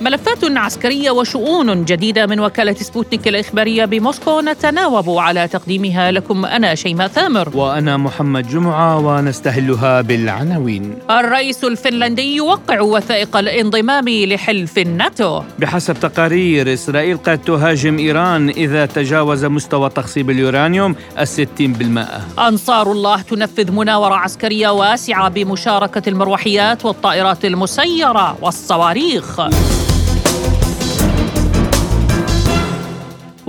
ملفات 0.00 0.38
عسكرية 0.44 1.10
وشؤون 1.10 1.84
جديدة 1.84 2.26
من 2.26 2.40
وكالة 2.40 2.74
سبوتنيك 2.74 3.28
الإخبارية 3.28 3.84
بموسكو. 3.84 4.40
نتناوب 4.40 5.10
على 5.10 5.48
تقديمها 5.48 6.10
لكم 6.10 6.44
أنا 6.44 6.74
شيماء 6.74 7.08
ثامر. 7.08 7.56
وأنا 7.56 7.96
محمد 7.96 8.48
جمعة 8.48 8.98
ونستهلها 8.98 10.00
بالعناوين. 10.00 10.98
الرئيس 11.10 11.64
الفنلندي 11.64 12.36
يوقع 12.36 12.80
وثائق 12.80 13.36
الانضمام 13.36 14.08
لحلف 14.08 14.78
الناتو. 14.78 15.42
بحسب 15.58 15.94
تقارير 16.00 16.72
إسرائيل 16.72 17.16
قد 17.16 17.38
تهاجم 17.38 17.98
إيران 17.98 18.48
إذا 18.48 18.86
تجاوز 18.86 19.44
مستوى 19.44 19.90
تخصيب 19.90 20.30
اليورانيوم 20.30 20.94
الستين 21.18 21.72
بالمائة 21.72 22.20
أنصار 22.38 22.92
الله 22.92 23.22
تنفذ 23.22 23.72
مناورة 23.72 24.14
عسكرية 24.14 24.68
واسعة 24.68 25.28
بمشاركة 25.28 26.08
المروحيات 26.08 26.84
والطائرات 26.84 27.44
المسيرة 27.44 28.36
والصواريخ. 28.42 29.40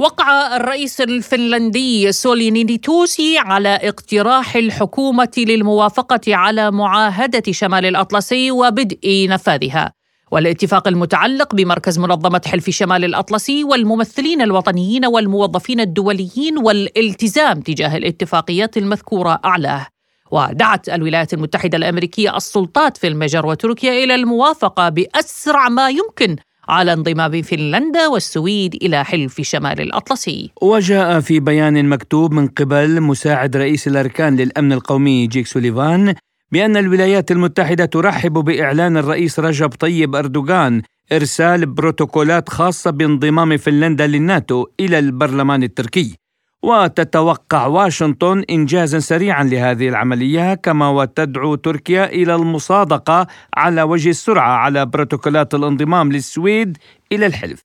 وقع 0.02 0.56
الرئيس 0.56 1.02
الفنلندي 1.02 2.12
سولي 2.12 2.52
نينيتوسي 2.52 3.38
على 3.38 3.70
اقتراح 3.70 4.56
الحكومة 4.56 5.32
للموافقة 5.38 6.36
على 6.36 6.72
معاهدة 6.72 7.44
شمال 7.52 7.86
الأطلسي 7.86 8.52
وبدء 8.52 9.28
نفاذها. 9.30 9.94
والاتفاق 10.32 10.88
المتعلق 10.88 11.56
بمركز 11.56 12.00
منظمة 12.00 12.42
حلف 12.46 12.70
شمال 12.70 13.06
الأطلسي 13.06 13.64
والممثلين 13.64 14.42
الوطنيين 14.42 15.06
والموظفين 15.06 15.80
الدوليين 15.80 16.58
والالتزام 16.58 17.62
تجاه 17.62 17.98
الاتفاقيات 17.98 18.78
المذكورة 18.78 19.40
أعلاه. 19.46 19.88
ودعت 20.32 20.90
الولايات 20.90 21.34
المتحدة 21.34 21.78
الأمريكية 21.78 22.38
السلطات 22.38 22.98
في 22.98 23.08
المجر 23.08 23.46
وتركيا 23.46 24.04
إلى 24.04 24.16
الموافقة 24.16 24.90
بأسرع 24.90 25.70
ما 25.70 25.90
يمكن 25.90 26.36
على 26.70 26.94
انضمام 26.94 27.42
فنلندا 27.42 28.08
والسويد 28.08 28.76
إلى 28.76 29.06
حلف 29.06 29.42
شمال 29.42 29.82
الأطلسي. 29.82 30.52
وجاء 30.62 31.20
في 31.20 31.40
بيان 31.40 31.90
مكتوب 31.90 32.34
من 32.34 32.48
قبل 32.48 33.02
مساعد 33.02 33.58
رئيس 33.58 33.88
الأركان 33.88 34.36
للأمن 34.36 34.74
القومي 34.74 35.28
جيك 35.28 35.48
سوليفان 35.48 36.16
بأن 36.52 36.78
الولايات 36.78 37.32
المتحدة 37.32 37.86
ترحب 37.86 38.34
بإعلان 38.34 38.98
الرئيس 38.98 39.40
رجب 39.40 39.70
طيب 39.70 40.16
أردوغان 40.16 40.82
إرسال 41.12 41.66
بروتوكولات 41.66 42.50
خاصة 42.50 42.92
بانضمام 42.92 43.58
فنلندا 43.58 44.08
للناتو 44.08 44.68
إلى 44.80 45.00
البرلمان 45.00 45.64
التركي. 45.64 46.21
وتتوقع 46.64 47.66
واشنطن 47.66 48.44
انجازا 48.50 49.00
سريعا 49.00 49.44
لهذه 49.44 49.90
العملية 49.90 50.54
كما 50.54 50.90
وتدعو 50.90 51.56
تركيا 51.56 52.06
إلى 52.06 52.36
المصادقة 52.36 53.28
على 53.58 53.84
وجه 53.84 54.10
السرعة 54.10 54.52
على 54.52 54.86
بروتوكولات 54.86 55.54
الانضمام 55.54 56.12
للسويد 56.12 56.78
إلى 57.12 57.26
الحلف. 57.26 57.62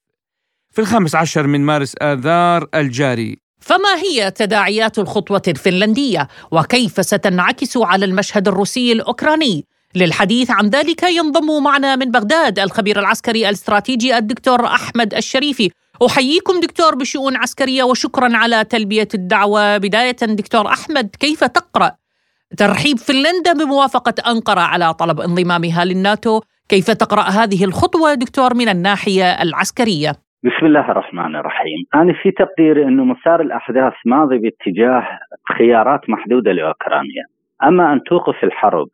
في 0.72 0.82
الخامس 0.82 1.14
عشر 1.14 1.46
من 1.46 1.60
مارس 1.60 1.94
آذار 2.02 2.68
الجاري 2.74 3.38
فما 3.60 3.96
هي 3.96 4.30
تداعيات 4.30 4.98
الخطوة 4.98 5.42
الفنلندية 5.48 6.28
وكيف 6.50 7.04
ستنعكس 7.06 7.76
على 7.76 8.04
المشهد 8.04 8.48
الروسي 8.48 8.92
الأوكراني؟ 8.92 9.64
للحديث 9.94 10.50
عن 10.50 10.68
ذلك 10.68 11.02
ينضم 11.02 11.62
معنا 11.62 11.96
من 11.96 12.10
بغداد 12.10 12.58
الخبير 12.58 12.98
العسكري 12.98 13.48
الاستراتيجي 13.48 14.18
الدكتور 14.18 14.66
أحمد 14.66 15.14
الشريفي 15.14 15.70
أحييكم 16.02 16.60
دكتور 16.60 16.94
بشؤون 16.94 17.36
عسكرية 17.36 17.82
وشكرا 17.82 18.28
على 18.36 18.64
تلبية 18.64 19.08
الدعوة. 19.14 19.78
بداية 19.78 20.16
دكتور 20.22 20.66
أحمد 20.66 21.16
كيف 21.20 21.44
تقرأ 21.44 21.90
ترحيب 22.58 22.96
فنلندا 22.98 23.52
بموافقة 23.52 24.14
أنقرة 24.30 24.60
على 24.60 24.94
طلب 24.94 25.20
انضمامها 25.20 25.84
للناتو؟ 25.84 26.40
كيف 26.68 26.90
تقرأ 26.90 27.22
هذه 27.22 27.64
الخطوة 27.64 28.14
دكتور 28.14 28.54
من 28.54 28.68
الناحية 28.68 29.42
العسكرية؟ 29.42 30.10
بسم 30.44 30.66
الله 30.66 30.90
الرحمن 30.90 31.36
الرحيم. 31.36 31.78
أنا 31.94 32.12
في 32.22 32.30
تقديري 32.30 32.84
أنه 32.84 33.04
مسار 33.04 33.40
الأحداث 33.40 33.92
ماضي 34.06 34.38
باتجاه 34.38 35.02
خيارات 35.58 36.00
محدودة 36.10 36.52
لأوكرانيا. 36.52 37.24
أما 37.62 37.92
أن 37.92 38.00
توقف 38.02 38.44
الحرب 38.44 38.88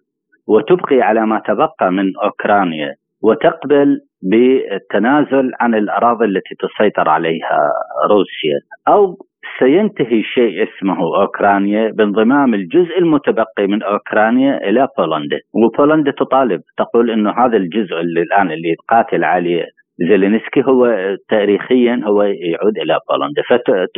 وتبقي 0.47 1.01
على 1.01 1.27
ما 1.27 1.43
تبقى 1.47 1.93
من 1.93 2.17
أوكرانيا 2.25 2.95
وتقبل 3.23 4.01
بالتنازل 4.23 5.51
عن 5.61 5.75
الأراضي 5.75 6.25
التي 6.25 6.55
تسيطر 6.55 7.09
عليها 7.09 7.59
روسيا. 8.11 8.59
أو 8.89 9.17
سينتهي 9.59 10.23
شيء 10.23 10.63
اسمه 10.63 11.01
أوكرانيا 11.23 11.91
بانضمام 11.91 12.55
الجزء 12.55 12.99
المتبقي 12.99 13.67
من 13.67 13.83
أوكرانيا 13.83 14.69
إلى 14.69 14.89
بولندا، 14.99 15.41
وبولندا 15.55 16.11
تطالب 16.11 16.61
تقول 16.77 17.11
إنه 17.11 17.31
هذا 17.31 17.57
الجزء 17.57 18.01
اللي 18.01 18.23
الآن 18.23 18.51
اللي 18.51 18.75
قاتل 18.89 19.25
عليه 19.25 19.65
زيلينسكي 19.99 20.63
هو 20.65 20.97
تاريخيا 21.29 22.01
هو 22.05 22.23
يعود 22.23 22.79
إلى 22.79 22.99
بولندا، 23.11 23.43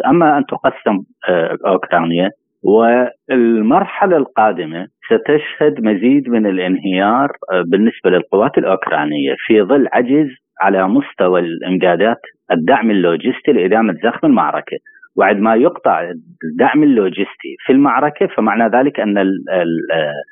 أما 0.06 0.38
أن 0.38 0.44
تقسم 0.46 0.98
آه، 1.28 1.56
أوكرانيا 1.66 2.30
والمرحلة 2.64 4.16
القادمة 4.16 4.86
ستشهد 5.06 5.80
مزيد 5.80 6.28
من 6.28 6.46
الانهيار 6.46 7.28
آه، 7.52 7.62
بالنسبة 7.66 8.10
للقوات 8.10 8.58
الأوكرانية 8.58 9.34
في 9.46 9.62
ظل 9.62 9.88
عجز 9.92 10.28
على 10.60 10.88
مستوى 10.88 11.40
الإمدادات 11.40 12.20
الدعم 12.52 12.90
اللوجستي 12.90 13.52
لإدامة 13.52 13.94
زخم 14.04 14.26
المعركة. 14.26 14.76
وعندما 15.16 15.54
يقطع 15.54 16.10
الدعم 16.44 16.82
اللوجستي 16.82 17.56
في 17.66 17.72
المعركة 17.72 18.26
فمعنى 18.26 18.76
ذلك 18.76 19.00
أن 19.00 19.18
ال 19.18 19.50
ال 19.50 19.92
آه، 19.92 20.22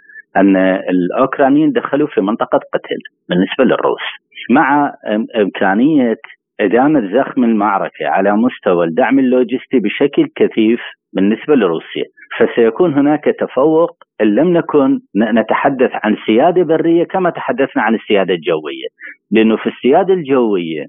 أن 0.41 0.56
الأوكرانيين 0.91 1.72
دخلوا 1.72 2.09
في 2.09 2.21
منطقة 2.21 2.60
قتل 2.72 2.98
بالنسبة 3.28 3.65
للروس. 3.65 4.03
مع 4.50 4.94
إمكانية 5.37 6.16
إدامة 6.60 7.00
زخم 7.14 7.44
المعركة 7.44 8.06
على 8.06 8.32
مستوى 8.36 8.86
الدعم 8.86 9.18
اللوجستي 9.18 9.78
بشكل 9.78 10.28
كثيف 10.36 10.80
بالنسبة 11.12 11.54
لروسيا 11.54 12.04
فسيكون 12.38 12.94
هناك 12.94 13.24
تفوق 13.24 13.90
إن 14.20 14.34
لم 14.34 14.56
نكن 14.56 15.00
نتحدث 15.16 15.91
عن 15.94 16.16
سيادة 16.26 16.62
برية 16.62 17.04
كما 17.04 17.30
تحدثنا 17.30 17.82
عن 17.82 17.94
السيادة 17.94 18.34
الجوية 18.34 18.86
لأنه 19.30 19.56
في 19.56 19.66
السيادة 19.66 20.14
الجوية 20.14 20.86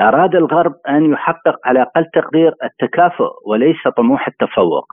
أراد 0.00 0.34
الغرب 0.34 0.72
أن 0.88 1.12
يحقق 1.12 1.56
على 1.64 1.82
أقل 1.82 2.04
تقدير 2.14 2.52
التكافؤ 2.64 3.30
وليس 3.46 3.88
طموح 3.96 4.28
التفوق 4.28 4.86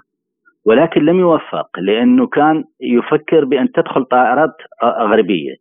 ولكن 0.65 1.01
لم 1.01 1.19
يوفق 1.19 1.79
لأنه 1.79 2.27
كان 2.27 2.63
يفكر 2.81 3.45
بأن 3.45 3.71
تدخل 3.71 4.05
طائرات 4.05 4.53
غربيه 4.83 5.55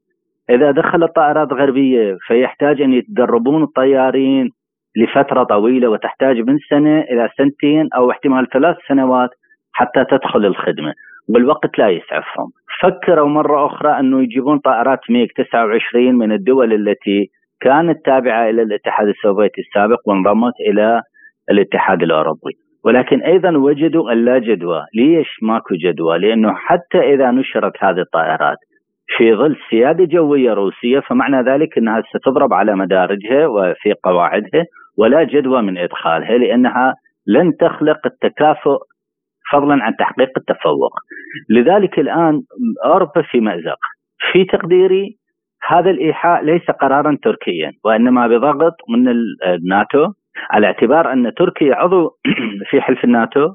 إذا 0.51 0.71
دخلت 0.71 1.15
طائرات 1.17 1.53
غربية 1.53 2.17
فيحتاج 2.27 2.83
أن 2.83 2.93
يتدربون 2.93 3.63
الطيارين 3.63 4.51
لفترة 4.97 5.43
طويلة 5.45 5.89
وتحتاج 5.89 6.37
من 6.37 6.59
سنة 6.71 7.01
إلى 7.01 7.29
سنتين 7.39 7.89
أو 7.97 8.11
احتمال 8.11 8.49
ثلاث 8.53 8.77
سنوات 8.89 9.31
حتى 9.73 10.05
تدخل 10.05 10.47
الخدمة 10.47 10.95
والوقت 11.29 11.79
لا 11.79 11.89
يسعفهم. 11.89 12.51
فكروا 12.81 13.29
مرة 13.29 13.67
أخرى 13.67 14.01
أنه 14.01 14.23
يجيبون 14.23 14.59
طائرات 14.59 14.99
ميغ 15.11 15.27
29 15.37 16.15
من 16.15 16.33
الدول 16.33 16.73
التي 16.73 17.31
كانت 17.61 18.05
تابعة 18.05 18.51
إلى 18.51 18.63
الاتحاد 18.63 19.09
السوفيتي 19.09 19.61
السابق 19.61 20.09
وانضمت 20.09 20.55
إلى 20.71 21.03
الاتحاد 21.51 22.03
الأوروبي. 22.03 22.53
ولكن 22.85 23.21
أيضا 23.23 23.57
وجدوا 23.57 24.13
أن 24.13 24.25
لا 24.25 24.39
جدوى 24.39 24.85
ليش 24.95 25.29
ماكو 25.43 25.75
جدوى؟ 25.75 26.19
لأنه 26.19 26.53
حتى 26.55 26.99
إذا 27.15 27.31
نشرت 27.31 27.73
هذه 27.85 28.01
الطائرات 28.01 28.59
في 29.17 29.35
ظل 29.35 29.57
سيادة 29.71 30.05
جوية 30.05 30.53
روسية 30.53 31.01
فمعنى 31.01 31.43
ذلك 31.43 31.79
أنها 31.79 32.03
ستضرب 32.15 32.53
على 32.53 32.77
مدارجها 32.77 33.47
وفي 33.47 33.95
قواعدها 34.03 34.65
ولا 34.99 35.25
جدوى 35.25 35.63
من 35.63 35.79
إدخالها 35.79 36.39
لأنها 36.39 36.95
لن 37.27 37.57
تخلق 37.57 38.07
التكافؤ 38.07 38.79
فضلا 39.53 39.85
عن 39.85 39.97
تحقيق 39.97 40.31
التفوق. 40.37 40.93
لذلك 41.51 41.99
الآن 41.99 42.43
أوروبا 42.85 43.23
في 43.23 43.41
مأزق. 43.41 43.79
في 44.33 44.45
تقديري 44.45 45.17
هذا 45.69 45.91
الإيحاء 45.91 46.45
ليس 46.45 46.71
قرارا 46.71 47.19
تركيا 47.23 47.73
وإنما 47.85 48.27
بضغط 48.27 48.75
من 48.89 49.09
الناتو 49.47 50.07
على 50.51 50.67
اعتبار 50.67 51.13
أن 51.13 51.35
تركيا 51.35 51.75
عضو 51.75 52.11
في 52.71 52.81
حلف 52.81 53.05
الناتو. 53.05 53.49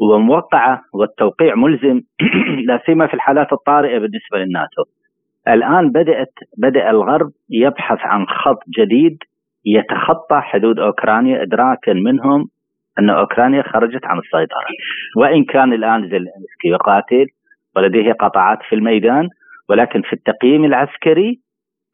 وموقعة 0.00 0.82
والتوقيع 0.94 1.54
ملزم. 1.54 2.00
لا 2.68 2.82
سيما 2.86 3.06
في 3.06 3.14
الحالات 3.14 3.52
الطارئة 3.52 3.98
بالنسبة 3.98 4.38
للناتو. 4.38 4.82
الآن 5.48 5.90
بدأت 5.90 6.32
بدأ 6.58 6.90
الغرب 6.90 7.30
يبحث 7.50 7.98
عن 8.00 8.26
خط 8.26 8.62
جديد 8.78 9.18
يتخطى 9.66 10.40
حدود 10.40 10.78
أوكرانيا 10.78 11.42
إدراكا 11.42 11.92
منهم 11.92 12.48
أن 12.98 13.10
أوكرانيا 13.10 13.62
خرجت 13.62 14.04
عن 14.04 14.18
السيطرة. 14.18 14.66
وإن 15.16 15.44
كان 15.44 15.72
الآن 15.72 16.00
زيلينسكي 16.00 16.68
يقاتل 16.68 17.26
ولديه 17.76 18.12
قطعات 18.12 18.58
في 18.68 18.74
الميدان 18.74 19.28
ولكن 19.68 20.02
في 20.02 20.12
التقييم 20.12 20.64
العسكري 20.64 21.40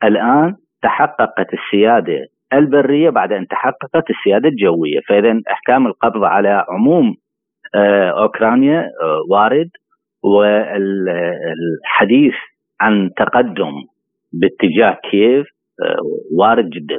الآن 0.04 0.54
تحققت 0.82 1.46
السيادة 1.54 2.26
البرية 2.52 3.10
بعد 3.10 3.32
أن 3.32 3.46
تحققت 3.46 4.10
السيادة 4.10 4.48
الجوية، 4.48 5.00
فاذا 5.08 5.40
إحكام 5.50 5.86
القبض 5.86 6.24
على 6.24 6.64
عموم 6.68 7.14
أوكرانيا 7.74 8.80
آه، 8.80 9.20
وارد 9.30 9.70
والحديث 10.22 11.34
عن 12.80 13.10
تقدم 13.16 13.72
باتجاه 14.32 14.98
كييف 15.10 15.46
آه، 15.82 15.96
وارد 16.38 16.70
جدا 16.70 16.98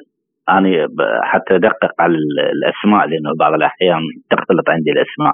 أنا 0.49 0.87
حتى 1.23 1.55
أدقق 1.55 1.91
على 1.99 2.15
الأسماء 2.53 3.07
لأنه 3.07 3.31
بعض 3.39 3.53
الأحيان 3.53 4.01
تختلط 4.29 4.69
عندي 4.69 4.91
الأسماء 4.91 5.33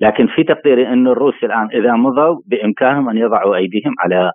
لكن 0.00 0.26
في 0.26 0.44
تقديري 0.44 0.88
أن 0.88 1.08
الروس 1.08 1.44
الآن 1.44 1.68
إذا 1.74 1.92
مضوا 1.92 2.40
بإمكانهم 2.46 3.08
أن 3.08 3.18
يضعوا 3.18 3.56
أيديهم 3.56 3.94
على 3.98 4.30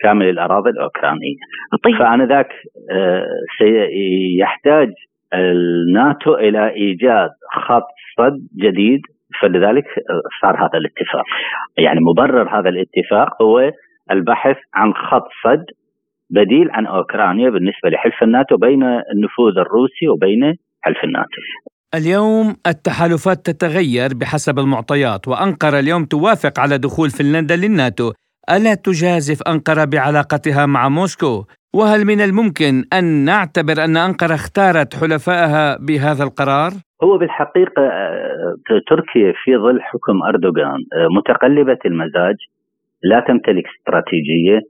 كامل 0.00 0.28
الأراضي 0.28 0.70
الأوكرانية. 0.70 1.36
طيب. 1.84 1.98
فانذاك 1.98 2.48
سيحتاج 3.58 4.88
الناتو 5.34 6.34
إلى 6.34 6.68
إيجاد 6.68 7.30
خط 7.52 7.86
صد 8.18 8.46
جديد 8.56 9.00
فلذلك 9.40 9.84
صار 10.42 10.56
هذا 10.56 10.78
الاتفاق. 10.78 11.24
يعني 11.78 12.00
مبرر 12.00 12.58
هذا 12.58 12.68
الاتفاق 12.68 13.42
هو 13.42 13.70
البحث 14.10 14.56
عن 14.74 14.92
خط 14.92 15.28
صد 15.44 15.64
بديل 16.30 16.70
عن 16.70 16.86
أوكرانيا 16.86 17.50
بالنسبة 17.50 17.88
لحلف 17.90 18.22
الناتو 18.22 18.56
بين 18.56 18.82
النفوذ 18.82 19.58
الروسي 19.58 20.08
وبين 20.08 20.54
حلف 20.82 21.04
الناتو. 21.04 21.40
اليوم 21.94 22.56
التحالفات 22.66 23.46
تتغير 23.46 24.08
بحسب 24.14 24.58
المعطيات 24.58 25.28
وأنقرة 25.28 25.78
اليوم 25.78 26.04
توافق 26.04 26.60
على 26.60 26.78
دخول 26.78 27.10
فنلندا 27.10 27.56
للناتو. 27.56 28.12
ألا 28.50 28.74
تجازف 28.74 29.42
أنقرة 29.48 29.84
بعلاقتها 29.84 30.66
مع 30.66 30.88
موسكو؟ 30.88 31.44
وهل 31.74 32.04
من 32.04 32.20
الممكن 32.20 32.84
أن 32.92 33.04
نعتبر 33.04 33.84
أن 33.84 33.96
أنقرة 33.96 34.34
اختارت 34.34 34.94
حلفائها 34.94 35.76
بهذا 35.86 36.24
القرار؟ 36.24 36.70
هو 37.04 37.18
بالحقيقة 37.18 37.82
آه، 37.82 38.54
تركيا 38.88 39.32
في 39.44 39.56
ظل 39.56 39.82
حكم 39.82 40.22
أردوغان 40.22 40.80
آه، 40.92 41.08
متقلبة 41.16 41.78
المزاج 41.86 42.36
لا 43.02 43.20
تمتلك 43.20 43.64
استراتيجية 43.78 44.60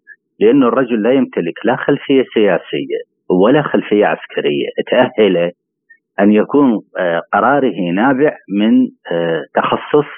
لأن 0.41 0.63
الرجل 0.63 1.03
لا 1.03 1.13
يمتلك 1.13 1.55
لا 1.65 1.77
خلفية 1.77 2.25
سياسية 2.35 3.01
ولا 3.31 3.63
خلفية 3.63 4.07
عسكرية. 4.07 4.69
تأهله 4.91 5.53
أن 6.21 6.33
يكون 6.33 6.81
آه، 6.99 7.23
قراره 7.33 7.91
نابع 7.95 8.37
من 8.49 8.87
تخصص 9.55 10.11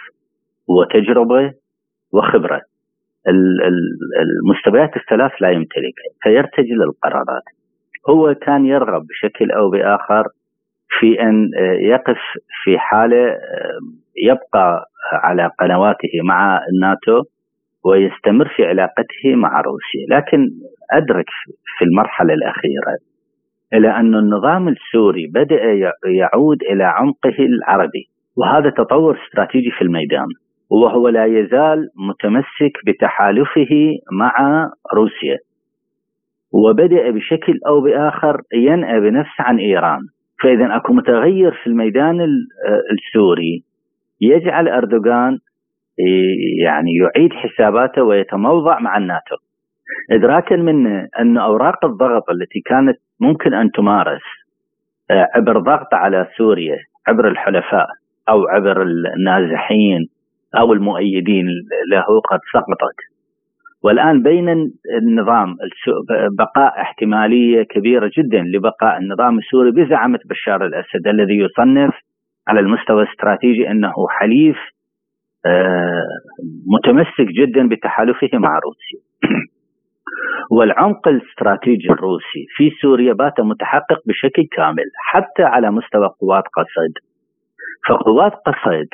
وتجربة 0.68 1.52
وخبرة. 2.12 2.60
المستويات 3.26 4.96
الثلاث 4.96 5.32
لا 5.40 5.50
يمتلكها 5.50 6.10
فيرتجل 6.22 6.82
القرارات. 6.82 7.42
هو 8.10 8.34
كان 8.34 8.66
يرغب 8.66 9.06
بشكل 9.06 9.50
أو 9.50 9.70
بآخر 9.70 10.24
في 10.98 11.22
أن 11.22 11.50
يقف 11.80 12.18
في 12.64 12.78
حالة 12.78 13.36
يبقى 14.24 14.84
على 15.12 15.50
قنواته 15.58 16.08
مع 16.24 16.60
الناتو 16.72 17.22
ويستمر 17.84 18.48
في 18.56 18.64
علاقته 18.64 19.34
مع 19.34 19.60
روسيا، 19.60 20.16
لكن 20.16 20.48
أدرك 20.92 21.26
في 21.78 21.84
المرحلة 21.84 22.34
الأخيرة 22.34 22.98
إلى 23.74 23.90
أن 23.90 24.14
النظام 24.14 24.68
السوري 24.68 25.26
بدأ 25.26 25.60
يعود 26.06 26.62
إلى 26.62 26.84
عمقه 26.84 27.38
العربي، 27.38 28.08
وهذا 28.36 28.70
تطور 28.70 29.18
استراتيجي 29.26 29.70
في 29.70 29.82
الميدان، 29.82 30.26
وهو 30.70 31.08
لا 31.08 31.24
يزال 31.24 31.88
متمسك 32.08 32.72
بتحالفه 32.86 33.98
مع 34.12 34.34
روسيا. 34.94 35.38
وبدأ 36.52 37.10
بشكل 37.10 37.60
أو 37.66 37.80
بآخر 37.80 38.40
ينأى 38.54 39.00
بنفسه 39.00 39.44
عن 39.44 39.58
إيران. 39.58 40.00
فإذا 40.42 40.76
أكو 40.76 40.92
متغير 40.92 41.52
في 41.52 41.66
الميدان 41.66 42.20
السوري. 42.92 43.64
يجعل 44.20 44.68
أردوغان 44.68 45.38
يعني 46.64 46.90
يعيد 46.94 47.32
حساباته 47.32 48.02
ويتموضع 48.02 48.78
مع 48.78 48.96
الناتو. 48.96 49.36
ادراكا 50.10 50.56
منه 50.56 51.08
أن 51.20 51.38
أوراق 51.38 51.84
الضغط 51.84 52.30
التي 52.30 52.60
كانت 52.60 52.96
ممكن 53.20 53.54
أن 53.54 53.70
تمارس 53.70 54.22
آه، 55.10 55.28
عبر 55.34 55.58
ضغط 55.58 55.94
على 55.94 56.28
سوريا 56.36 56.78
عبر 57.08 57.28
الحلفاء 57.28 57.86
أو 58.28 58.46
عبر 58.46 58.82
النازحين 59.16 60.08
أو 60.56 60.72
المؤيدين 60.72 61.46
له 61.90 62.20
قد 62.30 62.40
سقطت 62.52 62.96
والآن 63.82 64.22
بين 64.22 64.48
النظام 64.98 65.56
بقاء 66.38 66.80
احتمالية 66.80 67.62
كبيرة 67.62 68.10
جدا 68.18 68.42
لبقاء 68.42 68.98
النظام 68.98 69.38
السوري 69.38 69.70
بزعمه 69.70 70.18
بشار 70.24 70.66
الأسد 70.66 71.06
الذي 71.06 71.38
يصنف 71.38 71.94
على 72.48 72.60
المستوى 72.60 73.02
الاستراتيجي 73.02 73.70
أنه 73.70 73.94
حليف 74.08 74.56
آه، 75.46 76.06
متمسك 76.66 77.32
جدا 77.32 77.68
بتحالفه 77.68 78.28
مع 78.32 78.58
روسيا. 78.58 79.00
والعمق 80.56 81.08
الاستراتيجي 81.08 81.90
الروسي 81.90 82.46
في 82.56 82.70
سوريا 82.82 83.12
بات 83.12 83.40
متحقق 83.40 84.00
بشكل 84.06 84.46
كامل 84.52 84.90
حتى 84.96 85.42
على 85.42 85.70
مستوى 85.70 86.06
قوات 86.20 86.44
قصد. 86.56 86.92
فقوات 87.88 88.32
قصد 88.32 88.88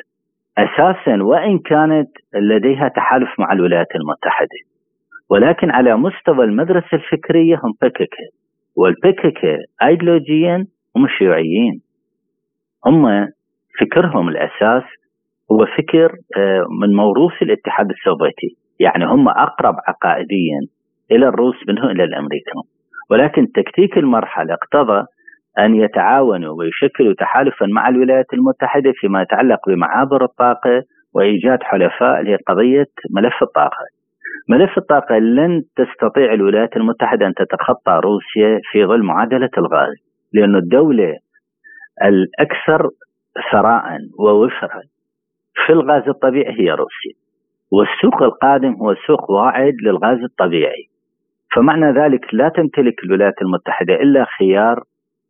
أساسا 0.57 1.23
وإن 1.23 1.59
كانت 1.59 2.09
لديها 2.33 2.87
تحالف 2.87 3.29
مع 3.39 3.51
الولايات 3.51 3.95
المتحدة. 3.95 4.59
ولكن 5.29 5.71
على 5.71 5.95
مستوى 5.95 6.45
المدرسة 6.45 6.87
الفكرية 6.93 7.55
هم 7.55 7.73
بككة. 7.81 8.25
والبككة 8.75 9.57
ايديولوجيا 9.83 10.67
هم 10.95 11.05
الشيوعيين 11.05 11.81
هم 12.85 13.27
فكرهم 13.79 14.29
الأساس 14.29 14.83
هو 15.51 15.65
فكر 15.77 16.15
آه، 16.37 16.65
من 16.81 16.95
موروث 16.95 17.41
الاتحاد 17.41 17.89
السوفيتي. 17.89 18.57
يعني 18.79 19.05
هم 19.05 19.29
أقرب 19.29 19.75
عقائديا 19.87 20.59
إلى 21.11 21.27
الروس 21.27 21.55
منه 21.67 21.91
إلى 21.91 22.03
الأمريكان. 22.03 22.61
ولكن 23.09 23.51
تكتيك 23.51 23.97
المرحلة 23.97 24.53
اقتضى 24.53 25.05
أن 25.59 25.75
يتعاونوا 25.75 26.55
ويشكلوا 26.57 27.13
تحالفا 27.13 27.65
مع 27.65 27.89
الولايات 27.89 28.33
المتحدة 28.33 28.91
فيما 28.95 29.21
يتعلق 29.21 29.69
بمعابر 29.69 30.23
الطاقة 30.23 30.83
وإيجاد 31.13 31.63
حلفاء 31.63 32.21
لقضية 32.21 32.87
ملف 33.15 33.43
الطاقة. 33.43 33.85
ملف 34.49 34.77
الطاقة 34.77 35.17
لن 35.17 35.61
تستطيع 35.75 36.33
الولايات 36.33 36.77
المتحدة 36.77 37.27
أن 37.27 37.33
تتخطى 37.33 37.99
روسيا 38.03 38.59
في 38.71 38.85
ظل 38.85 39.03
معادلة 39.03 39.49
الغاز 39.57 39.95
لأن 40.33 40.55
الدولة 40.55 41.17
الأكثر 42.03 42.89
ثراء 43.51 43.83
ووفرا 44.19 44.81
في 45.65 45.73
الغاز 45.73 46.03
الطبيعي 46.07 46.59
هي 46.59 46.71
روسيا 46.71 47.13
والسوق 47.71 48.23
القادم 48.23 48.73
هو 48.73 48.95
سوق 49.07 49.31
واعد 49.31 49.73
للغاز 49.83 50.19
الطبيعي. 50.23 50.89
فمعنى 51.55 51.91
ذلك 51.91 52.33
لا 52.33 52.49
تمتلك 52.49 53.03
الولايات 53.03 53.41
المتحدة 53.41 53.93
إلا 53.93 54.25
خيار 54.39 54.83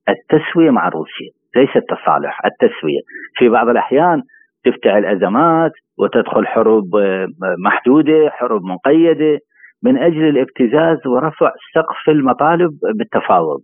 التسوية 0.09 0.71
مع 0.71 0.89
روسيا 0.89 1.29
ليس 1.55 1.69
التصالح 1.75 2.41
التسوية 2.45 2.99
في 3.37 3.49
بعض 3.49 3.69
الأحيان 3.69 4.21
تفتعل 4.65 5.05
أزمات 5.05 5.71
وتدخل 5.99 6.47
حروب 6.47 6.95
آه، 6.95 7.27
محدودة، 7.65 8.29
حروب 8.29 8.61
مقيده 8.63 9.39
من 9.83 9.97
أجل 9.97 10.23
الابتزاز 10.29 11.07
ورفع 11.07 11.51
سقف 11.75 12.09
المطالب 12.09 12.71
بالتفاوض. 12.95 13.59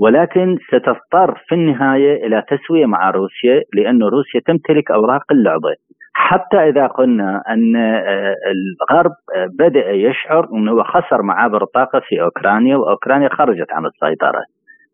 ولكن 0.00 0.58
ستضطر 0.68 1.42
في 1.48 1.54
النهاية 1.54 2.26
إلى 2.26 2.42
تسوية 2.48 2.86
مع 2.86 3.10
روسيا 3.10 3.62
لأن 3.74 4.02
روسيا 4.02 4.40
تمتلك 4.46 4.90
أوراق 4.90 5.22
اللعبة. 5.32 5.74
حتى 6.14 6.56
إذا 6.56 6.86
قلنا 6.86 7.42
أن 7.48 7.76
آه، 7.76 8.34
الغرب 8.54 9.12
آه، 9.36 9.48
بدأ 9.58 9.90
يشعر 9.90 10.48
إنه 10.52 10.82
خسر 10.82 11.22
معابر 11.22 11.62
الطاقة 11.62 12.00
في 12.08 12.22
أوكرانيا 12.22 12.76
وأوكرانيا 12.76 13.28
خرجت 13.28 13.72
عن 13.72 13.86
السيطرة. 13.86 14.42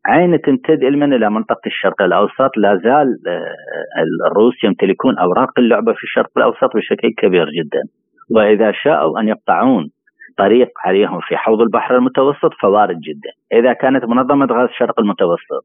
عين 0.06 0.40
تمتد 0.40 0.84
علما 0.84 1.04
إلى 1.04 1.30
منطقة 1.30 1.66
الشرق 1.66 2.02
الأوسط 2.02 2.56
لا 2.56 2.76
زال 2.76 3.18
آه، 3.26 4.26
الروس 4.30 4.64
يمتلكون 4.64 5.18
أوراق 5.18 5.58
اللعبة 5.58 5.92
في 5.92 6.04
الشرق 6.04 6.30
الأوسط 6.36 6.76
بشكل 6.76 7.10
كبير 7.18 7.46
جدا. 7.50 7.82
وإذا 8.30 8.72
شاءوا 8.72 9.20
أن 9.20 9.28
يقطعون 9.28 9.90
طريق 10.38 10.68
عليهم 10.84 11.20
في 11.20 11.36
حوض 11.36 11.60
البحر 11.60 11.96
المتوسط 11.96 12.54
فوارد 12.60 13.00
جدا. 13.00 13.30
إذا 13.52 13.72
كانت 13.72 14.04
منظمة 14.04 14.46
غاز 14.46 14.68
الشرق 14.68 15.00
المتوسط 15.00 15.64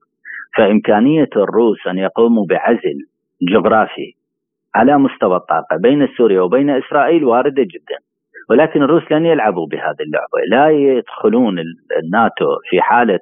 فإمكانية 0.57 1.29
الروس 1.35 1.87
أن 1.87 1.97
يقوموا 1.97 2.45
بعزل 2.49 2.97
جغرافي 3.41 4.15
على 4.75 4.97
مستوى 4.97 5.35
الطاقة 5.35 5.77
بين 5.77 6.07
سوريا 6.17 6.41
وبين 6.41 6.69
إسرائيل 6.69 7.23
واردة 7.23 7.63
جدا. 7.63 7.97
ولكن 8.49 8.83
الروس 8.83 9.11
لن 9.11 9.25
يلعبوا 9.25 9.67
بهذه 9.67 10.01
اللعبة 10.05 10.39
لا 10.49 10.69
يدخلون 10.69 11.59
الناتو 12.03 12.45
في 12.69 12.81
حالة 12.81 13.19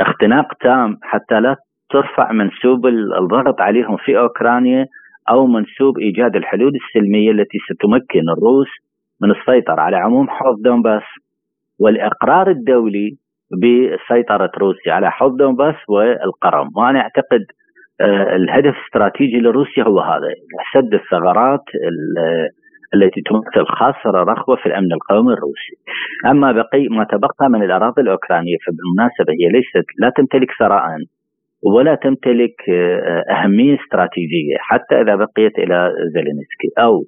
اختناق 0.00 0.54
تام 0.54 0.98
حتى 1.02 1.40
لا 1.40 1.56
ترفع 1.90 2.32
منسوب 2.32 2.86
الضغط 2.86 3.60
عليهم 3.60 3.96
في 3.96 4.18
أوكرانيا 4.18 4.86
أو 5.30 5.46
منسوب 5.46 5.98
إيجاد 5.98 6.36
الحلول 6.36 6.72
السلمية 6.74 7.30
التي 7.30 7.58
ستمكن 7.58 8.28
الروس 8.38 8.68
من 9.22 9.30
السيطرة. 9.30 9.80
على 9.80 9.96
عموم 9.96 10.28
حوض 10.28 10.62
دونباس 10.62 11.02
والإقرار 11.80 12.50
الدولي 12.50 13.16
بسيطرة 13.62 14.50
روسيا. 14.58 14.92
على 14.92 15.10
حوض 15.10 15.36
دونباس 15.36 15.74
والقرم. 15.88 16.70
وأنا 16.76 17.00
أعتقد 17.00 17.44
آه، 18.00 18.36
الهدف 18.36 18.74
الاستراتيجي 18.76 19.40
لروسيا 19.40 19.84
هو 19.84 20.00
هذا. 20.00 20.28
سد 20.74 20.94
الثغرات 20.94 21.64
التي 22.94 23.20
تمثل 23.20 23.66
خاصرة 23.66 24.22
رخوة 24.32 24.56
في 24.56 24.66
الأمن 24.66 24.92
القومي 24.92 25.32
الروسي. 25.32 25.74
أما 26.30 26.52
بقي 26.52 26.88
ما 26.88 27.04
تبقى 27.04 27.50
من 27.50 27.62
الأراضي 27.62 28.02
الأوكرانية 28.02 28.56
فبالمناسبة 28.66 29.32
هي 29.40 29.48
ليست 29.48 29.86
لا 29.98 30.12
تمتلك 30.16 30.50
ثراء 30.58 30.82
ولا 31.64 31.94
تمتلك 31.94 32.56
آه، 32.68 33.24
أهمية 33.30 33.78
استراتيجية 33.84 34.56
حتى 34.58 35.00
إذا 35.00 35.14
بقيت 35.14 35.58
إلى 35.58 35.92
زيلينسكي 36.14 36.68
أو 36.78 37.04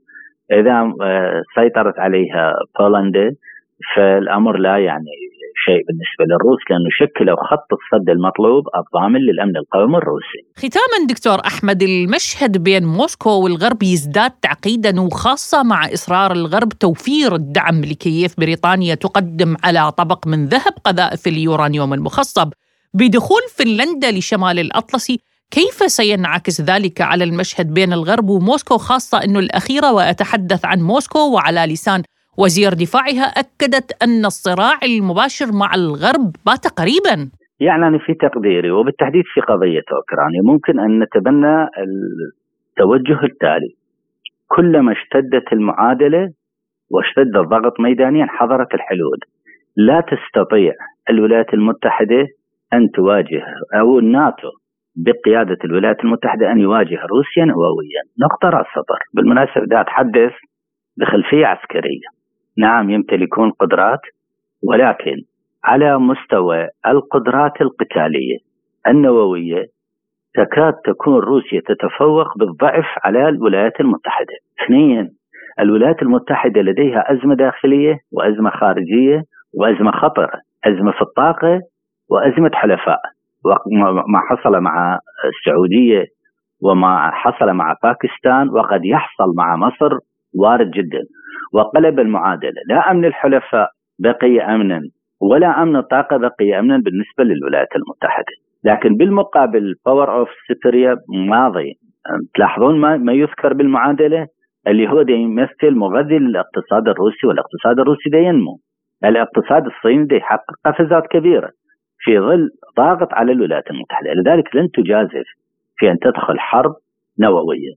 إذا 0.52 0.92
آه، 1.02 1.42
سيطرت 1.54 1.98
عليها 1.98 2.54
بولندا 2.78 3.30
فالأمر 3.94 4.56
لا 4.56 4.78
يعني 4.78 5.10
شيء 5.64 5.80
بالنسبة 5.86 6.24
للروس 6.30 6.60
لأنه 6.70 6.90
شكلوا 7.00 7.36
خط 7.50 7.68
الصد 7.78 8.10
المطلوب 8.10 8.64
الضامن 8.80 9.20
للأمن 9.20 9.56
القومي 9.56 9.96
الروسي. 9.98 10.40
ختاما 10.56 11.06
دكتور 11.08 11.38
أحمد 11.46 11.82
المشهد 11.82 12.58
بين 12.58 12.84
موسكو 12.84 13.30
والغرب 13.30 13.82
يزداد 13.82 14.30
تعقيدا 14.30 15.00
وخاصة 15.00 15.62
مع 15.62 15.86
إصرار 15.92 16.32
الغرب 16.32 16.68
توفير 16.68 17.34
الدعم 17.34 17.80
لكييف 17.80 18.40
بريطانيا 18.40 18.94
تقدم 18.94 19.56
على 19.64 19.92
طبق 19.92 20.26
من 20.26 20.46
ذهب 20.46 20.72
قذائف 20.84 21.26
اليورانيوم 21.26 21.94
المخصب 21.94 22.52
بدخول 22.94 23.42
فنلندا 23.56 24.10
لشمال 24.10 24.58
الأطلسي 24.58 25.20
كيف 25.50 25.92
سينعكس 25.92 26.60
ذلك 26.60 27.00
على 27.00 27.24
المشهد 27.24 27.74
بين 27.74 27.92
الغرب 27.92 28.28
وموسكو 28.28 28.78
خاصة 28.78 29.24
إنه 29.24 29.38
الأخيرة 29.38 29.92
وأتحدث 29.92 30.64
عن 30.64 30.80
موسكو 30.80 31.18
وعلى 31.34 31.66
لسان 31.66 32.02
وزير 32.38 32.72
دفاعها 32.72 33.26
أكدت 33.42 34.02
أن 34.02 34.24
الصراع 34.24 34.78
المباشر 34.84 35.46
مع 35.62 35.74
الغرب 35.74 36.26
بات 36.46 36.64
قريبا. 36.80 37.30
يعني 37.60 37.86
أنا 37.88 37.98
في 37.98 38.14
تقديري 38.14 38.70
وبالتحديد 38.70 39.24
في 39.34 39.40
قضية 39.40 39.86
أوكرانيا 39.92 40.42
ممكن 40.44 40.80
أن 40.80 41.02
نتبنى 41.02 41.68
التوجه 41.84 43.24
التالي. 43.24 43.74
كلما 44.48 44.92
اشتدت 44.92 45.52
المعادلة 45.52 46.30
واشتد 46.90 47.36
الضغط 47.36 47.80
ميدانيا 47.80 48.26
حضرت 48.28 48.74
الحلول. 48.74 49.18
لا 49.76 50.00
تستطيع 50.00 50.72
الولايات 51.10 51.54
المتحدة 51.54 52.26
أن 52.72 52.90
تواجه 52.94 53.44
أو 53.80 53.98
الناتو 53.98 54.48
بقيادة 54.96 55.58
الولايات 55.64 56.00
المتحدة 56.04 56.52
أن 56.52 56.58
يواجه 56.58 56.98
روسيا 57.12 57.44
نوويا 57.44 58.02
نقطة 58.20 58.48
رأس 58.48 58.66
سطر. 58.74 58.98
بالمناسبة 59.14 59.64
ده 59.66 59.80
أتحدث 59.80 60.32
بخلفية 60.96 61.46
عسكرية. 61.46 62.15
نعم 62.58 62.90
يمتلكون 62.90 63.50
قدرات 63.50 64.00
ولكن 64.62 65.22
على 65.64 65.98
مستوى 65.98 66.68
القدرات 66.86 67.60
القتالية 67.60 68.38
النووية 68.86 69.66
تكاد 70.34 70.72
تكون 70.84 71.18
روسيا 71.18 71.60
تتفوق 71.60 72.38
بالضعف 72.38 72.84
على 73.04 73.28
الولايات 73.28 73.80
المتحدة. 73.80 74.34
اثنين 74.64 75.10
الولايات 75.60 76.02
المتحدة 76.02 76.60
لديها 76.60 77.12
أزمة 77.12 77.34
داخلية 77.34 77.98
وأزمة 78.12 78.50
خارجية 78.50 79.22
وأزمة 79.54 79.90
خطرة، 79.90 80.40
أزمة 80.64 80.92
في 80.92 81.02
الطاقة 81.02 81.60
وأزمة 82.10 82.50
حلفاء. 82.54 83.00
ما 84.06 84.20
حصل 84.28 84.60
مع 84.60 84.98
السعودية 85.24 86.04
وما 86.62 87.10
حصل 87.10 87.52
مع 87.52 87.76
باكستان 87.82 88.48
وقد 88.48 88.84
يحصل 88.84 89.34
مع 89.36 89.56
مصر 89.56 89.98
وارد 90.34 90.70
جدا 90.70 91.00
وقلب 91.56 92.00
المعادلة. 92.00 92.60
لا 92.68 92.90
أمن 92.90 93.04
الحلفاء 93.04 93.68
بقي 93.98 94.40
أمنا 94.40 94.80
ولا 95.20 95.62
أمن 95.62 95.76
الطاقة 95.76 96.16
بقي 96.16 96.58
أمنا 96.58 96.76
بالنسبة 96.76 97.24
للولايات 97.24 97.68
المتحدة. 97.76 98.34
لكن 98.64 98.96
بالمقابل 98.96 99.74
Power 99.86 100.18
of 100.18 100.28
Siberia 100.46 100.96
ماضي. 101.08 101.74
تلاحظون 102.34 102.80
ما, 102.80 102.96
ما 102.96 103.12
يذكر 103.12 103.52
بالمعادلة؟ 103.52 104.26
اللي 104.68 104.88
هو 104.88 105.00
يمثل 105.00 105.74
مغذي 105.74 106.18
للاقتصاد 106.18 106.88
الروسي 106.88 107.26
والاقتصاد 107.26 107.78
الروسي 107.78 108.10
دا 108.10 108.18
ينمو. 108.18 108.58
الاقتصاد 109.04 109.66
الصيني 109.66 110.04
دا 110.06 110.16
يحقق 110.16 110.54
قفزات 110.66 111.06
كبيرة 111.10 111.50
في 111.98 112.18
ظل 112.18 112.50
ضاغط 112.76 113.12
على 113.12 113.32
الولايات 113.32 113.70
المتحدة. 113.70 114.12
لذلك 114.12 114.56
لن 114.56 114.68
تجازف 114.74 115.26
في 115.76 115.90
أن 115.90 115.98
تدخل 115.98 116.38
حرب 116.38 116.72
نووية. 117.20 117.74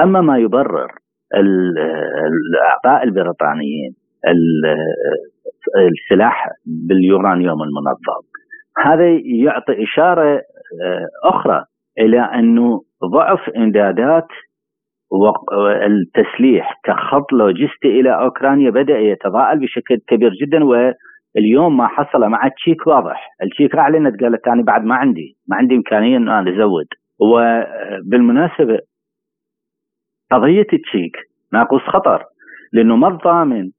أما 0.00 0.20
ما 0.20 0.38
يبرر 0.38 1.03
الأعضاء 1.36 3.04
البريطانيين 3.04 3.94
السلاح 5.90 6.48
باليورانيوم 6.66 7.62
المنظم. 7.62 8.22
هذا 8.84 9.08
يعطي 9.24 9.82
إشارة 9.82 10.34
آه، 10.82 11.06
أخرى 11.24 11.64
إلى 11.98 12.20
أنه 12.20 12.80
ضعف 13.12 13.50
إمدادات 13.56 14.26
التسليح 15.86 16.80
كخط 16.84 17.32
لوجستي 17.32 18.00
إلى 18.00 18.10
أوكرانيا 18.20 18.70
بدأ 18.70 18.98
يتضاءل 18.98 19.58
بشكل 19.58 19.96
كبير 20.08 20.30
جدا 20.42 20.64
واليوم 20.64 21.76
ما 21.76 21.86
حصل 21.86 22.20
مع 22.20 22.46
التشيك 22.46 22.86
واضح، 22.86 23.28
التشيك 23.42 23.76
أعلنت 23.76 24.22
قالت 24.22 24.48
أنا 24.48 24.62
بعد 24.62 24.84
ما 24.84 24.94
عندي 24.94 25.36
ما 25.48 25.56
عندي 25.56 25.74
إمكانية 25.74 26.16
ان 26.16 26.28
أنا 26.28 26.50
أزود. 26.50 26.86
وبالمناسبة 27.20 28.78
قضية 30.32 30.66
التشيك 30.72 31.16
ناقص 31.52 31.80
خطر 31.80 32.22
لأنه 32.72 32.96
ما 32.96 33.08
الضامن 33.08 33.70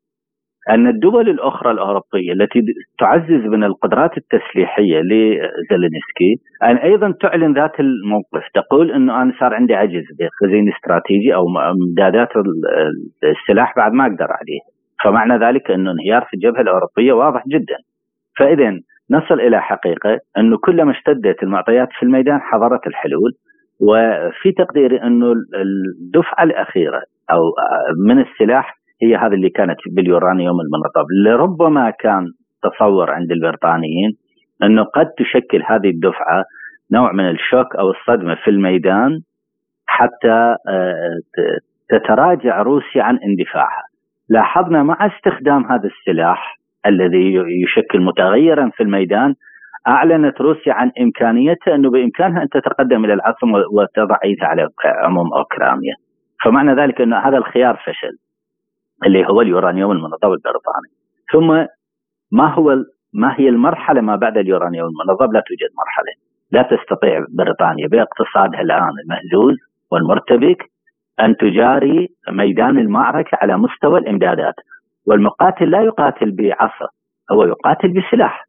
أن 0.70 0.88
الدول 0.88 1.30
الأخرى 1.30 1.72
الأوروبية 1.72 2.34
التي 2.34 2.62
تعزز 3.00 3.46
من 3.46 3.64
القدرات 3.64 4.12
التسليحية 4.18 5.02
لزيلينسكي 5.02 6.36
أن 6.64 6.78
أيضا 6.78 7.14
تعلن 7.22 7.54
ذات 7.54 7.80
الموقف 7.80 8.44
تقول 8.54 8.92
إنه 8.92 9.22
أنا 9.22 9.34
صار 9.40 9.54
عندي 9.54 9.76
عجز 9.76 10.04
بخزين 10.20 10.74
استراتيجي 10.74 11.36
أو 11.36 11.46
إمدادات 11.60 12.30
السلاح 13.24 13.74
بعد 13.78 13.92
ما 13.92 14.04
أقدر 14.04 14.28
عليه. 14.30 14.60
فمعنى 15.04 15.46
ذلك 15.46 15.72
إنه 15.72 15.92
انهيار 15.92 16.22
في 16.22 16.34
الجبهة 16.34 16.62
الأوروبية 16.62 17.14
واضح 17.14 17.44
جدا. 17.48 17.78
فاذا 18.38 18.80
نصل 19.12 19.42
إلى 19.42 19.62
حقيقة 19.62 20.20
إنه 20.38 20.58
كلما 20.58 20.92
اشتدت 20.92 21.44
المعطيات 21.44 21.88
في 22.00 22.04
الميدان 22.04 22.40
حضرت 22.42 22.88
الحلول 22.88 23.32
وفي 23.80 24.52
تقديري 24.58 25.02
أنه 25.04 25.34
الدفعة 25.56 26.44
الأخيرة 26.44 27.02
أو 27.32 27.42
من 28.08 28.20
السلاح 28.22 28.78
هي 29.02 29.16
هذه 29.16 29.34
اللي 29.34 29.50
كانت 29.50 29.78
باليورانيوم 29.92 30.62
المنظم 30.62 31.06
لربما 31.26 31.90
كان 31.90 32.26
تصور 32.64 33.12
عند 33.12 33.32
البريطانيين 33.32 34.12
أنه 34.64 34.84
قد 34.84 35.08
تشكل 35.18 35.64
هذه 35.66 35.90
الدفعة 35.90 36.44
نوع 36.92 37.12
من 37.12 37.30
الشوك 37.30 37.76
أو 37.76 37.92
الصدمة 37.92 38.36
في 38.36 38.50
الميدان 38.50 39.20
حتى 39.88 40.56
آه، 40.70 41.20
تتراجع 41.90 42.62
روسيا 42.62 43.04
عن 43.04 43.18
اندفاعها. 43.18 43.84
لاحظنا 44.30 44.84
مع 44.84 44.98
استخدام 45.06 45.66
هذا 45.66 45.90
السلاح 45.90 46.60
الذي 46.86 47.34
يشكل 47.64 48.02
متغيرا 48.02 48.72
في 48.78 48.84
الميدان 48.84 49.36
أعلنت 49.88 50.42
روسيا 50.42 50.74
عن 50.74 50.92
إمكانيتها 51.02 51.76
أنه 51.76 51.90
بإمكانها 51.90 52.44
أن 52.44 52.50
تتقدم 52.50 53.06
إلى 53.06 53.14
العاصمه 53.14 53.64
وتضع 53.72 54.18
ايدها 54.24 54.48
على 54.48 54.70
عموم 54.86 55.34
أوكرانيا. 55.34 55.96
فمعنى 56.44 56.74
ذلك 56.74 57.02
ان 57.02 57.14
هذا 57.14 57.38
الخيار 57.38 57.76
فشل 57.86 58.18
اللي 59.06 59.28
هو 59.28 59.42
اليورانيوم 59.42 59.92
المنظم 59.92 60.34
البريطاني. 60.34 60.90
ثم 61.32 61.66
ما 62.32 62.54
هو 62.54 62.76
ما 63.14 63.36
هي 63.40 63.50
المرحلة 63.50 64.02
ما 64.02 64.16
بعد 64.16 64.38
اليورانيوم 64.38 64.90
المنظم؟ 64.90 65.34
لا 65.34 65.44
توجد 65.48 65.70
مرحلة. 65.78 66.14
لا 66.52 66.62
تستطيع 66.62 67.26
بريطانيا 67.30 67.88
باقتصادها 67.88 68.62
الآن 68.62 68.92
المهزوز 69.04 69.58
والمرتبك 69.92 70.72
أن 71.20 71.38
تجاري 71.38 72.10
ميدان 72.30 72.78
المعركة 72.78 73.38
على 73.42 73.58
مستوى 73.58 74.00
الإمدادات. 74.00 74.56
والمقاتل 75.08 75.70
لا 75.70 75.82
يقاتل 75.82 76.32
بعصا 76.32 76.88
هو 77.32 77.44
يقاتل 77.44 77.88
بسلاح 77.88 78.46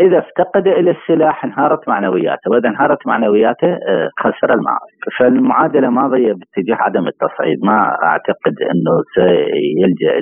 إذا 0.00 0.18
افتقد 0.18 0.66
إلى 0.66 0.90
السلاح 0.90 1.44
انهارت 1.44 1.88
معنوياته. 1.88 2.50
وإذا 2.50 2.68
انهارت 2.68 3.06
معنوياته 3.06 3.68
آه، 3.68 4.10
خسر 4.18 4.54
المعركه 4.54 5.08
فالمعادلة 5.18 5.90
ماضية 5.90 6.32
باتجاه 6.32 6.76
عدم 6.76 7.06
التصعيد. 7.06 7.58
ما 7.64 7.96
أعتقد 8.02 8.54
إنه 8.62 9.02
سيلجأ 9.14 10.20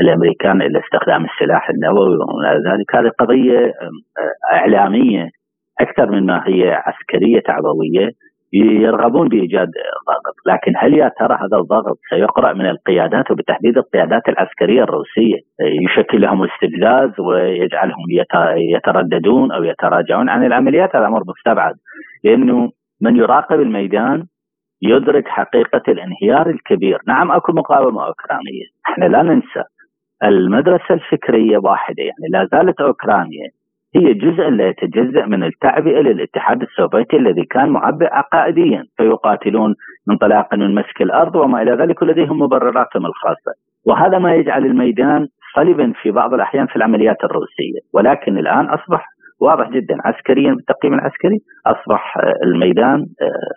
الأمريكان 0.00 0.62
إلى 0.62 0.78
استخدام 0.78 1.24
السلاح 1.24 1.70
النووي 1.70 2.16
وما 2.16 2.70
ذلك. 2.70 2.96
هذه 2.96 3.10
قضية 3.18 3.58
آه، 3.58 4.54
إعلامية 4.54 5.28
أكثر 5.80 6.10
من 6.10 6.26
ما 6.26 6.42
هي 6.46 6.72
عسكرية 6.72 7.40
تعبوية. 7.40 8.10
يرغبون 8.52 9.28
بايجاد 9.28 9.68
ضغط، 10.08 10.34
لكن 10.46 10.72
هل 10.76 10.94
يا 10.94 11.10
ترى 11.18 11.34
هذا 11.34 11.56
الضغط 11.56 11.98
سيقرأ 12.10 12.52
من 12.52 12.66
القيادات 12.66 13.30
وبالتحديد 13.30 13.78
القيادات 13.78 14.28
العسكرية 14.28 14.82
الروسية؟ 14.82 15.38
يشكل 15.60 16.20
لهم 16.20 16.44
استفزاز 16.44 17.20
ويجعلهم 17.20 18.04
يترددون 18.74 19.52
أو 19.52 19.64
يتراجعون 19.64 20.28
عن 20.28 20.44
العمليات؟ 20.44 20.96
هذا 20.96 21.06
أمر 21.06 21.22
مستبعد. 21.26 21.74
لأنه 22.24 22.70
من 23.00 23.16
يراقب 23.16 23.60
الميدان 23.60 24.24
يدرك 24.82 25.28
حقيقة 25.28 25.82
الانهيار 25.88 26.50
الكبير، 26.50 26.98
نعم 27.06 27.32
أكو 27.32 27.52
مقاومة 27.52 28.06
أوكرانية، 28.06 28.64
إحنا 28.88 29.04
لا 29.04 29.22
ننسى 29.22 29.62
المدرسة 30.24 30.94
الفكرية 30.94 31.58
واحدة. 31.58 32.02
يعني 32.02 32.28
لا 32.30 32.48
زالت 32.52 32.80
أوكرانيا 32.80 33.50
هي 33.96 34.14
جزء 34.14 34.48
لا 34.48 34.68
يتجزأ 34.68 35.26
من 35.26 35.44
التعبئة 35.44 36.00
للاتحاد 36.00 36.62
السوفيتي 36.62 37.16
الذي 37.16 37.44
كان 37.44 37.68
معبئ 37.68 38.08
عقائديا 38.12 38.84
فيقاتلون 38.96 39.74
انطلاقا 40.10 40.56
من 40.56 40.74
مسك 40.74 41.02
الأرض 41.02 41.36
وما 41.36 41.62
إلى 41.62 41.72
ذلك 41.72 42.02
ولديهم 42.02 42.42
مبرراتهم 42.42 43.06
الخاصة. 43.06 43.52
وهذا 43.86 44.18
ما 44.18 44.34
يجعل 44.34 44.66
الميدان 44.66 45.26
صلبا 45.54 45.92
في 46.02 46.10
بعض 46.10 46.34
الأحيان 46.34 46.66
في 46.66 46.76
العمليات 46.76 47.24
الروسية. 47.24 47.80
ولكن 47.94 48.38
الآن 48.38 48.66
أصبح 48.66 49.06
واضح 49.40 49.70
جدا 49.70 49.96
عسكريا 50.04 50.54
بالتقييم 50.54 50.94
العسكري 50.94 51.38
أصبح 51.66 52.14
الميدان 52.44 52.98
آه، 53.22 53.54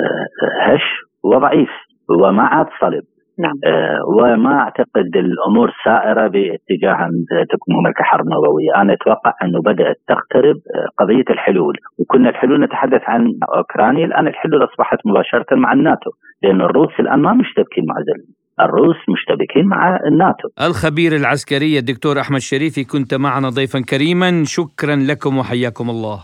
آه، 0.00 0.72
هش 0.72 0.82
وضعيف 1.24 1.70
وما 2.10 2.42
عاد 2.42 2.66
صلب. 2.80 3.02
نعم. 3.38 3.56
آه 3.64 3.98
وما 4.16 4.58
أعتقد 4.58 5.10
الأمور 5.16 5.72
سائرة 5.84 6.26
باتجاه 6.28 7.06
أن 7.06 7.24
تكون 7.52 7.74
هناك 7.80 7.98
حرب 7.98 8.26
نووية، 8.26 8.82
أنا 8.82 8.92
أتوقع 8.92 9.32
انه 9.42 9.60
بدأت 9.60 9.96
تقترب 10.08 10.56
آه، 10.74 10.88
قضية 10.98 11.28
الحلول، 11.30 11.76
وكنا 11.98 12.28
الحلول 12.28 12.64
نتحدث 12.64 13.02
عن 13.06 13.22
أوكرانيا، 13.56 14.06
الآن 14.06 14.26
الحلول 14.26 14.64
أصبحت 14.64 14.98
مباشرة 15.06 15.56
مع 15.56 15.72
الناتو، 15.72 16.10
لأن 16.42 16.60
الروس 16.60 17.00
الآن 17.00 17.18
ما 17.18 17.32
مشتبكين 17.32 17.84
مع 17.86 17.94
زلمه. 17.94 18.46
الروس 18.60 18.96
مشتبكين 19.08 19.66
مع 19.66 19.98
الناتو. 20.06 20.48
الخبير 20.60 21.16
العسكري 21.16 21.78
الدكتور 21.78 22.20
أحمد 22.20 22.40
شريفي 22.40 22.84
كنت 22.84 23.14
معنا 23.14 23.48
ضيفا 23.48 23.80
كريما. 23.90 24.44
شكرا 24.44 24.96
لكم 24.96 25.38
وحياكم 25.38 25.90
الله. 25.90 26.18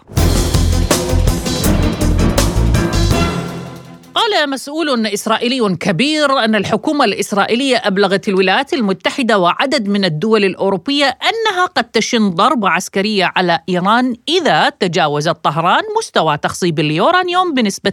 قال 4.14 4.50
مسؤول 4.50 5.06
إسرائيلي 5.06 5.76
كبير 5.76 6.38
أن 6.38 6.54
الحكومة 6.54 7.04
الإسرائيلية 7.04 7.76
أبلغت 7.76 8.28
الولايات 8.28 8.72
المتحدة 8.72 9.38
وعدد 9.38 9.88
من 9.88 10.04
الدول 10.04 10.44
الأوروبية 10.44 11.04
أنها 11.04 11.66
قد 11.66 11.84
تشن 11.84 12.30
ضربه 12.30 12.68
عسكريه 12.68 13.32
على 13.36 13.60
إيران 13.68 14.16
إذا 14.28 14.68
تجاوزت 14.68 15.36
طهران 15.44 15.82
مستوى 15.98 16.36
تخصيب 16.36 16.80
اليورانيوم 16.80 17.54
بنسبة 17.54 17.92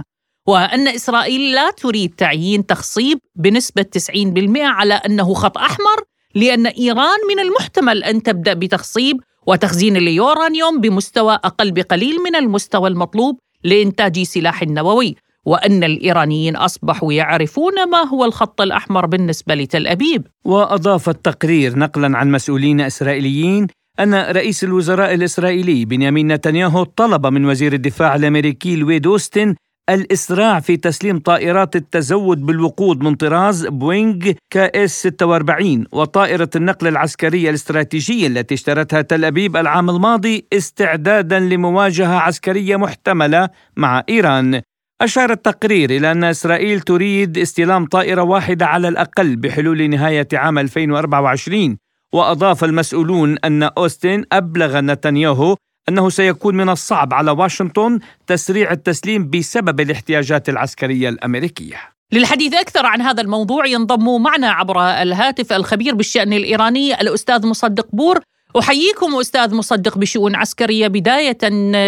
60%. 0.00 0.02
وأن 0.46 0.88
إسرائيل 0.88 1.52
لا 1.52 1.70
تريد 1.70 2.14
تعيين 2.14 2.66
تخصيب 2.66 3.18
بنسبة 3.36 3.86
90% 3.98 4.58
على 4.58 4.94
أنه 4.94 5.34
خط 5.34 5.58
أحمر 5.58 6.04
لأن 6.34 6.66
إيران 6.66 7.18
من 7.28 7.40
المحتمل 7.40 8.04
أن 8.04 8.22
تبدأ 8.22 8.54
بتخصيب 8.54 9.20
وتخزين 9.46 9.96
اليورانيوم 9.96 10.80
بمستوى 10.80 11.34
أقل 11.34 11.72
بقليل 11.72 12.16
من 12.18 12.36
المستوى 12.36 12.88
المطلوب 12.88 13.38
لإنتاج 13.64 14.22
سلاح 14.22 14.62
نووي 14.62 15.16
وأن 15.44 15.84
الإيرانيين 15.84 16.56
أصبحوا 16.56 17.12
يعرفون 17.12 17.90
ما 17.90 18.08
هو 18.08 18.24
الخط 18.24 18.60
الأحمر 18.60 19.06
بالنسبة 19.06 19.54
لتل 19.54 19.86
أبيب. 19.86 20.26
وأضاف 20.44 21.08
التقرير 21.08 21.78
نقلا 21.78 22.18
عن 22.18 22.30
مسؤولين 22.30 22.80
إسرائيليين 22.80 23.66
أن 24.00 24.14
رئيس 24.14 24.64
الوزراء 24.64 25.14
الإسرائيلي 25.14 25.84
بنيامين 25.84 26.32
نتنياهو 26.32 26.82
طلب 26.82 27.26
من 27.26 27.44
وزير 27.44 27.72
الدفاع 27.72 28.14
الأمريكي 28.14 28.76
لويد 28.76 29.06
أوستن 29.06 29.54
الإسراع 29.90 30.60
في 30.60 30.76
تسليم 30.76 31.18
طائرات 31.18 31.76
التزود 31.76 32.46
بالوقود 32.46 33.00
من 33.02 33.14
طراز 33.14 33.66
بوينغ 33.66 34.32
KC 34.50 35.02
46 35.02 35.84
وطائرة 35.92 36.50
النقل 36.56 36.86
العسكرية 36.88 37.50
الاستراتيجية 37.50 38.26
التي 38.26 38.54
اشترتها 38.54 39.00
تل 39.02 39.24
أبيب 39.24 39.56
العام 39.56 39.90
الماضي 39.90 40.46
استعدادا 40.52 41.38
لمواجهة 41.38 42.14
عسكرية 42.16 42.76
محتملة 42.76 43.48
مع 43.76 44.02
إيران 44.08 44.60
أشار 45.00 45.32
التقرير 45.32 45.90
إلى 45.90 46.12
أن 46.12 46.24
إسرائيل 46.24 46.80
تريد 46.80 47.38
استلام 47.38 47.86
طائرة 47.86 48.22
واحدة 48.22 48.66
على 48.66 48.88
الأقل 48.88 49.36
بحلول 49.36 49.90
نهاية 49.90 50.28
عام 50.32 50.58
2024 50.58 51.76
وأضاف 52.12 52.64
المسؤولون 52.64 53.36
أن 53.44 53.62
أوستن 53.62 54.24
أبلغ 54.32 54.80
نتنياهو 54.80 55.56
أنه 55.88 56.10
سيكون 56.10 56.56
من 56.56 56.68
الصعب 56.68 57.14
على 57.14 57.30
واشنطن 57.30 57.98
تسريع 58.26 58.72
التسليم 58.72 59.30
بسبب 59.30 59.80
الاحتياجات 59.80 60.48
العسكرية 60.48 61.08
الأمريكية. 61.08 61.76
للحديث 62.12 62.54
أكثر 62.54 62.86
عن 62.86 63.00
هذا 63.00 63.22
الموضوع 63.22 63.66
ينضم 63.66 64.22
معنا 64.22 64.50
عبر 64.50 64.80
الهاتف 64.80 65.52
الخبير 65.52 65.94
بالشأن 65.94 66.32
الإيراني 66.32 67.00
الأستاذ 67.00 67.46
مصدق 67.46 67.86
بور 67.92 68.20
أحييكم 68.58 69.06
أستاذ 69.20 69.56
مصدق 69.56 69.98
بشؤون 69.98 70.36
عسكرية 70.36 70.88
بداية 70.88 71.42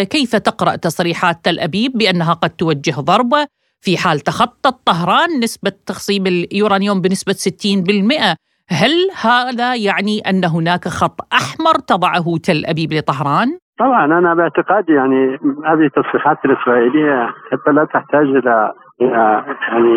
كيف 0.05 0.37
تقرأ 0.37 0.77
تصريحات 0.77 1.45
تل 1.45 1.59
أبيب 1.61 1.93
بأنها 1.95 2.33
قد 2.33 2.51
توجه 2.51 3.01
ضربة 3.01 3.47
في 3.81 3.97
حال 3.97 4.21
تخطت 4.21 4.77
طهران 4.87 5.31
نسبة 5.43 5.73
تخصيب 5.87 6.27
اليورانيوم 6.27 7.01
بنسبة 7.01 7.33
60% 7.33 8.37
هل 8.71 8.93
هذا 9.25 9.75
يعني 9.75 10.21
أن 10.31 10.45
هناك 10.45 10.89
خط 10.89 11.21
أحمر 11.33 11.75
تضعه 11.75 12.37
تل 12.45 12.67
أبيب 12.67 12.93
لطهران؟ 12.93 13.49
طبعا 13.79 14.05
أنا 14.05 14.35
باعتقادي 14.35 14.93
يعني 14.93 15.39
هذه 15.67 15.87
التصريحات 15.91 16.39
الإسرائيلية 16.45 17.27
حتى 17.27 17.71
لا 17.73 17.85
تحتاج 17.85 18.27
إلى 18.27 18.73
يعني 19.01 19.95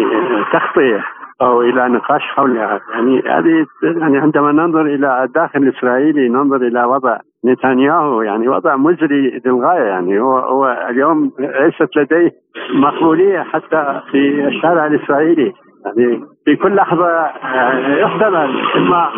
تغطيه 0.53 1.03
أو 1.41 1.61
إلى 1.61 1.87
نقاش 1.87 2.21
حولها. 2.21 2.81
يعني 2.93 3.19
هذه 3.19 3.65
يعني 3.83 4.17
عندما 4.17 4.51
ننظر 4.51 4.81
إلى 4.81 5.23
الداخل 5.23 5.63
الاسرائيلي 5.63 6.29
ننظر 6.29 6.55
إلى 6.55 6.83
وضع 6.83 7.17
نتنياهو 7.45 8.21
يعني 8.21 8.47
وضع 8.47 8.75
مزري 8.75 9.41
للغاية. 9.45 9.83
يعني 9.83 10.19
هو 10.19 10.37
هو 10.37 10.87
اليوم 10.89 11.31
ليست 11.39 11.97
لديه 11.97 12.31
مقبوليه 12.73 13.39
حتى 13.39 14.01
في 14.11 14.47
الشارع 14.47 14.85
الإسرائيلي. 14.85 15.53
يعني 15.85 16.23
في 16.45 16.55
كل 16.55 16.75
لحظة 16.75 17.25
يحتمل 17.87 18.61
إما 18.75 19.09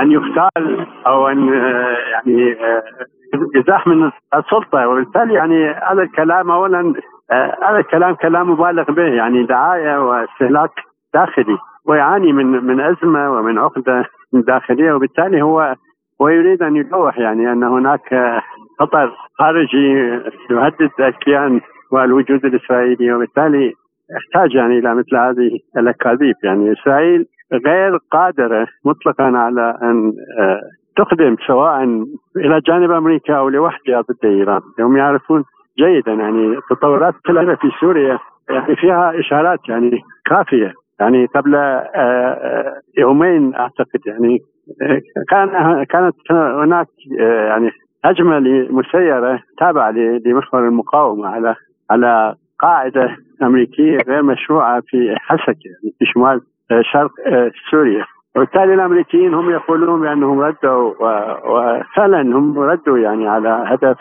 أن 0.00 0.12
يقتل 0.12 0.86
أو 1.06 1.28
أن 1.28 1.48
يعني 2.12 2.56
يزاح 3.54 3.86
من 3.86 4.10
السلطة. 4.34 4.88
وبالتالي 4.88 5.34
يعني 5.34 5.70
هذا 5.70 6.02
الكلام 6.02 6.50
اولا 6.50 6.94
آه، 7.30 7.56
هذا 7.62 7.78
الكلام 7.78 8.14
كلام 8.14 8.50
مبالغ 8.50 8.90
به. 8.90 9.02
يعني 9.02 9.42
دعاية 9.42 10.08
واستهلاك 10.08 10.70
داخلي 11.14 11.58
ويعاني 11.86 12.32
من 12.32 12.46
من 12.46 12.80
أزمة 12.80 13.30
ومن 13.30 13.58
عقدة 13.58 14.04
داخلية 14.32 14.92
وبالتالي 14.92 15.42
هو 15.42 15.74
ويريد 16.20 16.62
أن 16.62 16.76
يلوح 16.76 17.18
يعني 17.18 17.52
أن 17.52 17.64
هناك 17.64 18.40
خطر 18.80 19.12
خارجي 19.38 19.92
يهدد 20.50 20.90
الكيان 21.00 21.60
والوجود 21.92 22.44
الإسرائيلي 22.44 23.12
وبالتالي 23.12 23.72
يحتاج 24.16 24.54
يعني 24.54 24.78
إلى 24.78 24.94
مثل 24.94 25.16
هذه 25.16 25.58
الأكاذيب. 25.76 26.34
يعني 26.42 26.72
إسرائيل 26.72 27.26
غير 27.66 27.98
قادرة 28.10 28.66
مطلقا 28.84 29.24
على 29.24 29.78
أن 29.82 30.12
آه، 30.38 30.60
تقدم 30.96 31.36
سواء 31.46 31.84
إلى 32.36 32.60
جانب 32.66 32.90
أمريكا 32.90 33.34
أو 33.34 33.48
لوحدها 33.48 34.00
ضد 34.00 34.24
إيران، 34.24 34.60
هم 34.80 34.96
يعرفون 34.96 35.44
جيدا 35.78 36.12
يعني 36.12 36.58
التطورات 36.58 37.14
في 37.60 37.70
سوريا 37.80 38.18
يعني 38.50 38.76
فيها 38.76 39.20
إشارات 39.20 39.68
يعني 39.68 40.02
كافية. 40.26 40.72
يعني 41.02 41.26
قبل 41.26 41.54
آه، 41.54 41.88
آه، 41.94 42.80
يومين 42.98 43.54
أعتقد 43.54 44.00
يعني 44.06 44.38
آه، 44.82 45.00
كان 45.28 45.48
كانت 45.84 46.16
هناك 46.62 46.86
يعني 47.18 47.70
هجمة 48.04 48.40
مسيره 48.70 49.42
تابعة 49.58 49.90
لمحور 50.26 50.68
المقاومة 50.68 51.28
على 51.28 51.54
على 51.90 52.34
قاعدة 52.58 53.16
أمريكية 53.42 53.98
غير 54.08 54.22
مشروعة 54.22 54.82
في 54.86 55.16
حسك 55.18 55.56
يعني 55.66 55.94
في 55.98 56.04
شمال 56.04 56.40
شرق 56.92 57.10
سوريا. 57.70 58.04
وبالتالي 58.36 58.74
الأمريكيين 58.74 59.34
هم 59.34 59.50
يقولون 59.50 60.00
بأنهم 60.00 60.40
ردوا 60.40 60.92
وفعلا 61.46 62.20
هم 62.20 62.58
ردوا 62.58 62.98
يعني 62.98 63.28
على 63.28 63.64
هدف 63.66 63.96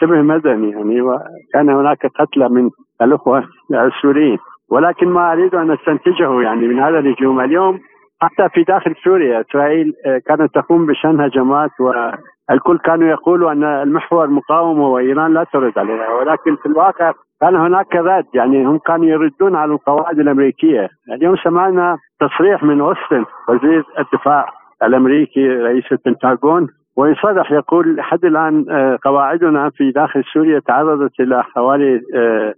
شبه 0.00 0.22
مدني 0.22 0.70
يعني 0.70 1.00
وكان 1.00 1.70
هناك 1.70 2.06
قتلى 2.06 2.48
من 2.48 2.70
الأخوة 3.02 3.44
السوريين. 3.70 4.38
ولكن 4.70 5.08
ما 5.08 5.32
أريد 5.32 5.54
أن 5.54 5.70
أستنتجه 5.70 6.40
يعني 6.40 6.68
من 6.68 6.80
هذا 6.80 6.98
الهجوم 6.98 7.40
اليوم 7.40 7.80
حتى 8.20 8.48
في 8.48 8.62
داخل 8.62 8.94
سوريا 9.04 9.40
إسرائيل 9.40 9.94
كانت 10.26 10.54
تقوم 10.54 10.86
بشن 10.86 11.20
هجمات 11.20 11.70
والكل 11.80 12.78
كانوا 12.78 13.08
يقولوا 13.08 13.52
أن 13.52 13.64
المحور 13.64 14.26
مقاومة 14.26 14.88
وإيران 14.88 15.34
لا 15.34 15.44
ترد 15.52 15.78
عليها. 15.78 16.08
ولكن 16.08 16.56
في 16.56 16.66
الواقع 16.66 17.12
كان 17.40 17.56
هناك 17.56 17.94
رد 17.94 18.26
يعني 18.34 18.66
هم 18.66 18.78
كانوا 18.78 19.06
يردون 19.06 19.56
على 19.56 19.72
القواعد 19.72 20.18
الأمريكية. 20.18 20.88
اليوم 21.12 21.36
سمعنا 21.36 21.98
تصريح 22.20 22.62
من 22.62 22.80
أوستن 22.80 23.24
وزير 23.48 23.84
الدفاع 23.98 24.46
الأمريكي 24.82 25.48
رئيس 25.48 25.84
البنتاغون 25.92 26.68
ويصرح 26.96 27.52
يقول 27.52 27.96
لحد 27.96 28.24
الآن 28.24 28.64
آه، 28.70 28.98
قواعدنا 29.04 29.70
في 29.70 29.90
داخل 29.90 30.24
سوريا 30.32 30.60
تعرضت 30.60 31.20
إلى 31.20 31.42
حوالي 31.42 32.00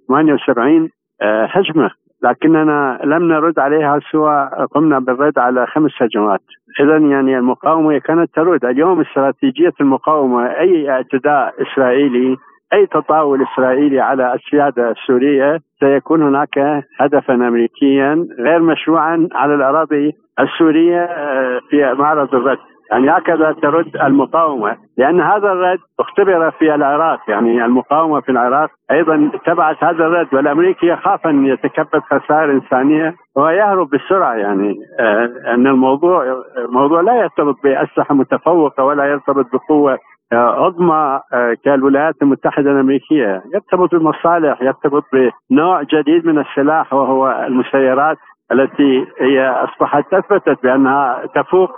78 0.09 0.83
آه، 0.83 0.85
آه، 0.85 0.89
هجمه 1.23 1.91
لكننا 2.23 3.01
لم 3.05 3.33
نرد 3.33 3.59
عليها 3.59 3.99
سوى 4.13 4.51
قمنا 4.75 4.99
بالرد 4.99 5.39
على 5.39 5.67
خمس 5.67 5.91
هجمات 6.03 6.41
اذا 6.81 6.97
يعني 6.97 7.39
المقاومة 7.39 7.99
كانت 7.99 8.35
ترد. 8.35 8.65
اليوم 8.65 9.01
استراتيجية 9.01 9.73
المقاومة 9.81 10.47
أي 10.47 10.91
اعتداء 10.91 11.55
إسرائيلي 11.63 12.37
أي 12.73 12.87
تطاول 12.87 13.43
إسرائيلي 13.43 14.01
على 14.01 14.35
السيادة 14.35 14.91
السورية 14.91 15.59
سيكون 15.81 16.23
هناك 16.23 16.85
هدفا 17.01 17.35
امريكيا 17.35 18.27
غير 18.39 18.63
مشروعا 18.63 19.29
على 19.33 19.55
الأراضي 19.55 20.13
السورية 20.41 21.01
آه، 21.01 21.61
في 21.71 21.95
معرض 21.99 22.35
الرد. 22.35 22.59
يعني 22.91 23.11
هكذا 23.11 23.53
ترد 23.53 23.97
المقاومة 23.97 24.77
لأن 24.99 25.21
هذا 25.21 25.53
الرد 25.53 25.79
اختبر 26.01 26.51
في 26.51 26.75
العراق 26.75 27.21
يعني 27.29 27.65
المقاومة 27.65 28.21
في 28.21 28.29
العراق 28.29 28.71
أيضا 28.91 29.31
تبعت 29.47 29.85
هذا 29.85 30.07
الرد 30.07 30.35
والأمريكي 30.35 30.87
يخاف 30.87 31.27
أن 31.27 31.47
يتكبد 31.47 32.03
خسائر 32.11 32.51
إنسانية 32.53 33.15
ويهرب 33.37 33.91
بسرعة 33.91 34.35
يعني 34.35 34.75
آه، 35.01 35.31
أن 35.55 35.67
الموضوع 35.67 36.43
الموضوع 36.59 37.01
لا 37.01 37.15
يرتبط 37.15 37.57
بأسلحة 37.65 38.15
متفوقة 38.15 38.85
ولا 38.85 39.05
يرتبط 39.05 39.47
بقوة 39.53 39.99
آه، 40.33 40.65
عظمى 40.65 41.21
آه، 41.33 41.57
كالولايات 41.65 42.15
المتحدة 42.23 42.71
الأمريكية. 42.71 43.43
يرتبط 43.55 43.95
بمصالح 43.95 44.63
يرتبط 44.63 45.05
بنوع 45.51 45.83
جديد 45.83 46.27
من 46.27 46.39
السلاح 46.39 46.93
وهو 46.93 47.45
المسيرات 47.47 48.19
التي 48.53 49.07
هي 49.21 49.49
أصبحت 49.49 50.15
أثبتت 50.15 50.63
بأنها 50.63 51.27
تفوق 51.35 51.71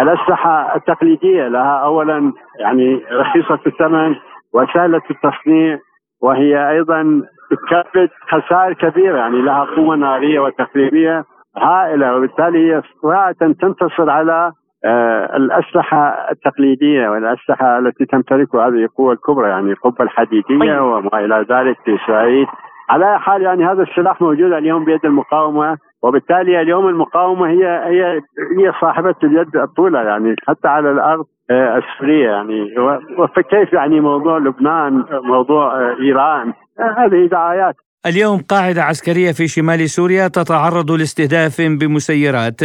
الأسلحة 0.00 0.76
التقليدية 0.76 1.48
لها 1.48 1.78
أولا 1.78 2.32
يعني 2.60 3.02
رخيصة 3.12 3.58
الثمن 3.66 4.14
وسهلة 4.54 5.02
التصنيع 5.10 5.78
وهي 6.22 6.70
أيضا 6.70 7.22
تكبد 7.50 8.10
خسائر 8.28 8.72
كبيرة 8.72 9.18
يعني 9.18 9.42
لها 9.42 9.64
قوة 9.64 9.96
نارية 9.96 10.40
وتخريبية 10.40 11.24
هائلة 11.56 12.16
وبالتالي 12.16 12.58
هي 12.58 12.78
استطاعت 12.78 13.42
أن 13.42 13.56
تنتصر 13.56 14.10
على 14.10 14.52
آه، 14.86 15.36
الأسلحة 15.36 16.30
التقليدية 16.30 17.08
والأسلحة 17.08 17.78
التي 17.78 18.04
تمتلكها 18.04 18.68
هذه 18.68 18.84
القوة 18.84 19.12
الكبرى 19.12 19.48
يعني 19.48 19.72
القبة 19.72 20.04
الحديدية 20.04 20.58
طيب. 20.60 20.82
وما 20.82 21.24
إلى 21.24 21.46
ذلك 21.50 21.76
في 21.84 21.94
إسرائيل 21.94 22.46
على 22.90 23.20
حال 23.20 23.42
يعني 23.42 23.66
هذا 23.66 23.82
السلاح 23.82 24.20
موجود 24.20 24.52
اليوم 24.52 24.84
بيد 24.84 25.04
المقاومة 25.04 25.78
وبالتالي 26.04 26.60
اليوم 26.60 26.88
المقاومة 26.88 27.46
هي 27.46 27.64
هي 27.66 28.20
هي 28.58 28.72
صاحبة 28.80 29.14
اليد 29.24 29.56
الطولة 29.56 30.00
يعني 30.02 30.34
حتى 30.48 30.68
على 30.68 30.90
الأرض 30.90 31.24
آه، 31.50 31.78
السورية 31.78 32.28
يعني. 32.28 32.60
وكيف 33.18 33.72
يعني 33.72 34.00
موضوع 34.00 34.38
لبنان 34.38 35.04
موضوع 35.24 35.74
آه، 35.74 35.96
إيران؟ 36.02 36.52
هذه 36.98 37.28
دعايات. 37.30 37.74
اليوم 38.06 38.40
قاعدة 38.48 38.82
عسكرية 38.82 39.32
في 39.32 39.48
شمال 39.48 39.90
سوريا 39.90 40.28
تتعرض 40.28 40.90
لاستهداف 40.90 41.60
بمسيرات. 41.60 42.60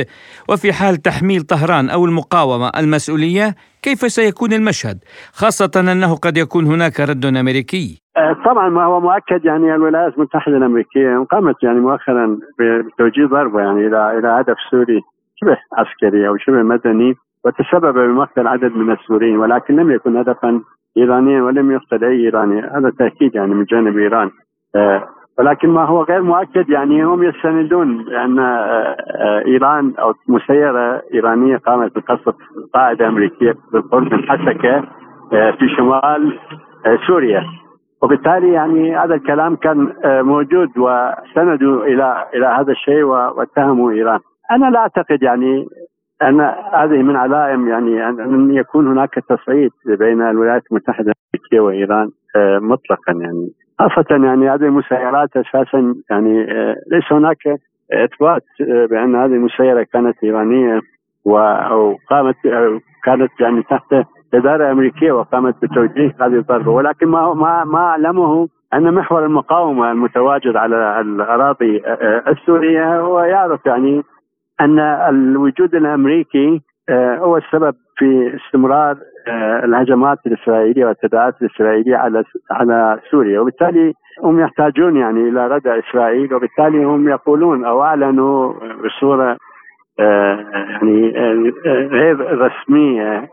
وفي 0.50 0.74
حال 0.74 0.98
تحميل 0.98 1.42
طهران 1.42 1.90
أو 1.90 2.06
المقاومة 2.06 2.72
المسؤولية 2.78 3.56
كيف 3.82 4.00
سيكون 4.00 4.54
المشهد؟ 4.54 4.98
خاصة 5.34 5.72
أنه 5.78 6.16
قد 6.16 6.38
يكون 6.38 6.66
هناك 6.66 7.00
رد 7.00 7.26
أمريكي. 7.26 8.02
آه، 8.09 8.09
طبعا 8.46 8.70
ما 8.70 8.84
هو 8.84 9.00
مؤكد 9.00 9.46
يعني 9.46 9.76
الولايات 9.76 10.14
المتحدة 10.18 10.58
الأمريكية 10.58 11.26
قامت 11.32 11.64
يعني 11.64 11.80
مؤخرا 11.80 12.38
بتوجيه 12.60 13.26
ضربة 13.26 13.60
يعني 13.60 13.88
إلى 13.88 14.20
إلى 14.20 14.28
هدف 14.28 14.56
سوري 14.72 15.02
شبه 15.36 15.58
عسكري 15.78 16.28
أو 16.28 16.38
شبه 16.38 16.64
مدني 16.64 17.16
وتسبب 17.46 17.94
بمقتل 17.94 18.48
عدد 18.48 18.76
من 18.76 18.92
السوريين 18.92 19.38
ولكن 19.38 19.76
لم 19.76 19.92
يكن 19.92 20.18
هدفا 20.18 20.62
إيرانيا 20.98 21.42
ولم 21.42 21.72
يقتل 21.72 22.04
أي 22.04 22.26
إيراني. 22.26 22.62
هذا 22.62 22.92
تأكيد 23.00 23.36
يعني 23.36 23.54
من 23.54 23.64
جانب 23.64 23.98
إيران. 23.98 24.32
آه، 24.76 25.04
ولكن 25.40 25.70
ما 25.70 25.86
هو 25.86 26.04
غير 26.04 26.22
مؤكد 26.22 26.70
يعني 26.70 27.04
هم 27.04 27.24
يستندون 27.24 28.04
بأن 28.04 28.40
آه، 28.40 28.96
آه، 29.20 29.44
إيران 29.46 29.94
أو 30.00 30.14
مسيرة 30.28 31.02
إيرانية 31.14 31.58
قامت 31.58 31.96
بقصف 31.96 32.36
قاعدة 32.74 33.08
أمريكية 33.08 33.56
بالقرب 33.74 34.14
من 34.14 34.30
حسكة 34.30 34.78
آه، 35.34 35.52
في 35.52 35.70
شمال 35.78 36.40
سوريا. 37.08 37.44
وبالتالي 38.02 38.54
يعني 38.54 38.98
هذا 38.98 39.16
الكلام 39.16 39.56
كان 39.56 39.94
موجود 40.06 40.70
وسندوا 40.78 41.86
إلى 41.86 42.26
إلى 42.34 42.46
هذا 42.46 42.72
الشيء 42.72 43.04
واتهموا 43.04 43.92
إيران. 43.92 44.20
أنا 44.52 44.66
لا 44.70 44.80
أعتقد 44.80 45.24
يعني 45.24 45.68
أن 46.22 46.42
هذه 46.74 47.02
من 47.04 47.16
علائم 47.16 47.68
يعني 47.68 48.10
أن 48.10 48.52
يكون 48.52 48.88
هناك 48.88 49.14
تصعيد 49.30 49.72
بين 49.86 50.22
الولايات 50.22 50.64
المتحدة 50.72 51.12
الأمريكية 51.12 51.60
وإيران 51.60 52.10
مطلقا 52.62 53.14
يعني. 53.14 53.50
خاصة 53.80 54.26
يعني 54.26 54.50
هذه 54.50 54.64
المسيرات 54.64 55.30
أساسا 55.38 55.96
يعني 56.10 56.52
آه، 56.52 56.76
ليس 56.92 57.12
هناك 57.12 57.38
إثبات 57.94 58.44
آه، 58.62 58.86
بأن 58.86 59.16
هذه 59.16 59.34
المسيرة 59.34 59.84
كانت 59.94 60.24
إيرانية 60.24 60.82
وقامت 61.26 62.36
كانت 63.04 63.32
يعني 63.40 63.64
تحت 63.64 63.96
إدارة 64.34 64.72
أمريكية 64.72 65.12
وقامت 65.12 65.56
بتوجيه 65.62 66.16
هذه 66.22 66.36
الضربة. 66.36 66.72
ولكن 66.72 67.08
ما 67.08 67.34
ما 67.34 67.64
ما 67.64 67.80
أعلمه 67.80 68.48
أن 68.74 68.94
محور 68.94 69.26
المقاومة 69.26 69.92
المتواجد 69.92 70.56
على 70.56 71.02
الأراضي 71.02 71.82
آه، 71.86 72.24
السورية 72.28 73.00
هو 73.00 73.20
يعرف 73.20 73.66
يعني 73.66 74.04
أن 74.62 74.80
الوجود 74.80 75.76
الأمريكي 75.76 76.62
هو 77.20 77.38
السبب 77.38 77.76
في 77.98 78.36
استمرار 78.36 78.98
آه، 79.28 79.66
الهجمات 79.66 80.18
الإسرائيلية 80.26 80.86
والتداعيات 80.86 81.42
الإسرائيلية 81.42 81.96
على 81.96 82.24
على 82.52 83.00
سوريا. 83.12 83.40
وبالتالي 83.40 83.94
هم 84.24 84.40
يحتاجون 84.40 84.98
يعني 84.98 85.30
إلى 85.30 85.48
ردع 85.48 85.80
إسرائيل 85.80 86.34
وبالتالي 86.34 86.84
هم 86.84 87.10
يقولون 87.10 87.66
أو 87.66 87.84
أعلنوا 87.84 88.54
بصورة 88.86 89.38
آه، 90.00 90.46
يعني 90.54 91.18
آه، 91.18 91.88
غير 91.88 92.42
رسمية 92.42 93.30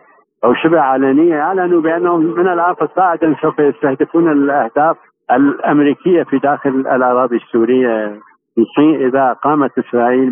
أو 0.46 0.54
شبه 0.54 0.80
علنية 0.80 1.40
اعلنوا 1.40 1.80
بأنهم 1.80 2.20
من 2.20 2.48
الآن 2.48 2.74
فصاعدا 2.74 3.36
سوف 3.42 3.58
يستهدفون 3.58 4.32
الأهداف 4.32 4.96
الأمريكية 5.30 6.22
في 6.22 6.38
داخل 6.38 6.70
الأراضي 6.70 7.36
السورية. 7.36 8.20
في 8.54 8.64
حين 8.76 9.06
إذا 9.06 9.32
قامت 9.32 9.78
إسرائيل 9.78 10.30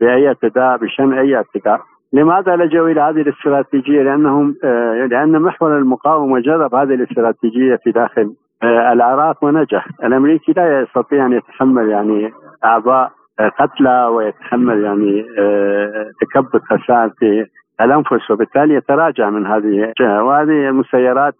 بأي 0.00 0.28
اعتداء 0.28 0.76
بشن 0.76 1.12
أي 1.12 1.36
اعتداء. 1.36 1.80
لماذا 2.12 2.56
لجوا 2.56 2.88
إلى 2.88 3.00
هذه 3.00 3.20
الاستراتيجية؟ 3.20 4.02
لأنهم 4.02 4.54
آه، 4.64 5.06
لأن 5.10 5.42
محور 5.42 5.78
المقاومة 5.78 6.40
جرب 6.40 6.74
هذه 6.74 6.94
الاستراتيجية 6.94 7.76
في 7.84 7.90
داخل 7.90 8.34
آه، 8.62 8.92
العراق 8.92 9.44
ونجح، 9.44 9.88
الأمريكي 10.04 10.52
لا 10.52 10.80
يستطيع 10.80 11.26
أن 11.26 11.32
يتحمل 11.32 11.88
يعني 11.88 12.32
أعضاء 12.64 13.10
آه، 13.40 13.48
قتلى 13.48 14.06
ويتحمل 14.06 14.84
يعني 14.84 15.26
تكبد 16.20 16.60
خسائر 16.60 17.10
في 17.18 17.46
الأنفس 17.80 18.30
وبالتالي 18.30 18.74
يتراجع 18.74 19.30
من 19.30 19.46
هذه 19.46 19.84
الجهة. 19.84 20.24
وهذه 20.24 20.68
المسيرات 20.68 21.34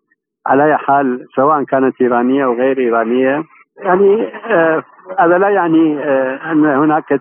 على 0.46 0.64
أي 0.64 0.76
حال 0.76 1.26
سواء 1.36 1.62
كانت 1.62 2.00
إيرانية 2.00 2.44
أو 2.44 2.54
غير 2.54 2.78
إيرانية 2.78 3.44
يعني 3.78 4.32
هذا 5.18 5.38
لا 5.38 5.48
يعني 5.48 5.98
أن 6.52 6.66
هناك 6.66 7.20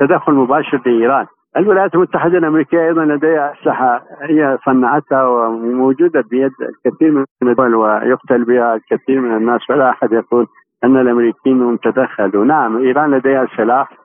تدخل 0.00 0.32
مباشر 0.32 0.80
لإيران. 0.86 1.26
الولايات 1.56 1.94
المتحدة 1.94 2.38
الأمريكية 2.38 2.86
أيضا 2.88 3.04
لديها 3.04 3.52
أسلحة 3.52 4.02
هي 4.22 4.58
صنعتها 4.64 5.26
وموجودة 5.26 6.24
بيد 6.30 6.52
الكثير 6.60 7.12
من 7.12 7.48
الدول 7.50 7.74
ويقتل 7.74 8.44
بها 8.44 8.74
الكثير 8.74 9.20
من 9.20 9.36
الناس 9.36 9.70
ولا 9.70 9.90
أحد 9.90 10.12
يقول 10.12 10.46
أن 10.84 10.96
الأمريكيين 10.96 11.62
هم 11.62 11.76
تدخلوا. 11.76 12.44
نعم 12.44 12.76
إيران 12.76 13.10
لديها 13.14 13.46
سلاح 13.56 13.90
آه، 13.92 13.97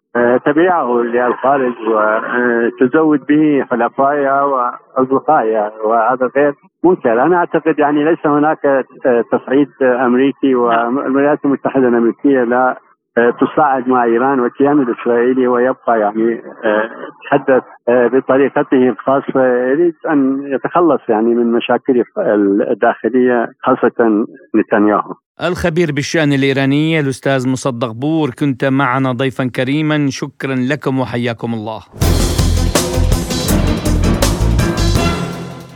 تبيعه 0.45 1.02
للخارج 1.02 1.73
وتزود 1.88 3.26
به 3.26 3.65
حلفائها 3.71 4.43
واصدقائها 4.43 5.71
وهذا 5.86 6.30
غير 6.36 6.54
منكر، 6.84 7.23
أنا 7.23 7.36
أعتقد 7.38 7.80
يعني 7.80 8.04
ليس 8.04 8.26
هناك 8.28 8.65
آه، 8.65 9.23
تصعيد 9.32 9.69
أمريكي 9.82 10.56
والولايات 10.56 11.45
المتحدة 11.45 11.88
الأمريكية 11.88 12.43
لا 12.43 12.69
آه، 12.69 12.78
تصاعد 13.15 13.88
مع 13.88 14.04
إيران 14.04 14.39
والكيان 14.39 14.82
الاسرائيلي 14.82 15.47
ويبقى 15.47 15.99
يعني 15.99 16.41
آه، 16.65 16.89
يتحدث 17.26 17.63
آه، 17.89 18.08
بطريقته 18.08 18.89
الخاصة 18.89 19.39
يريد 19.71 19.93
أن 20.10 20.41
يتخلص 20.54 21.02
يعني 21.10 21.28
من 21.36 21.52
مشاكله 21.52 22.04
الداخلية 22.71 23.47
خاصة 23.63 24.26
نتنياهو. 24.56 25.13
الخبير 25.41 25.91
بالشأن 25.91 26.34
الإيراني 26.34 26.99
الأستاذ 26.99 27.49
مصدق 27.49 27.91
بور 27.91 28.30
كنت 28.30 28.65
معنا 28.65 29.12
ضيفا 29.12 29.49
كريما 29.56 30.08
شكرا 30.10 30.56
لكم 30.56 30.99
وحياكم 30.99 31.54
الله. 31.54 31.82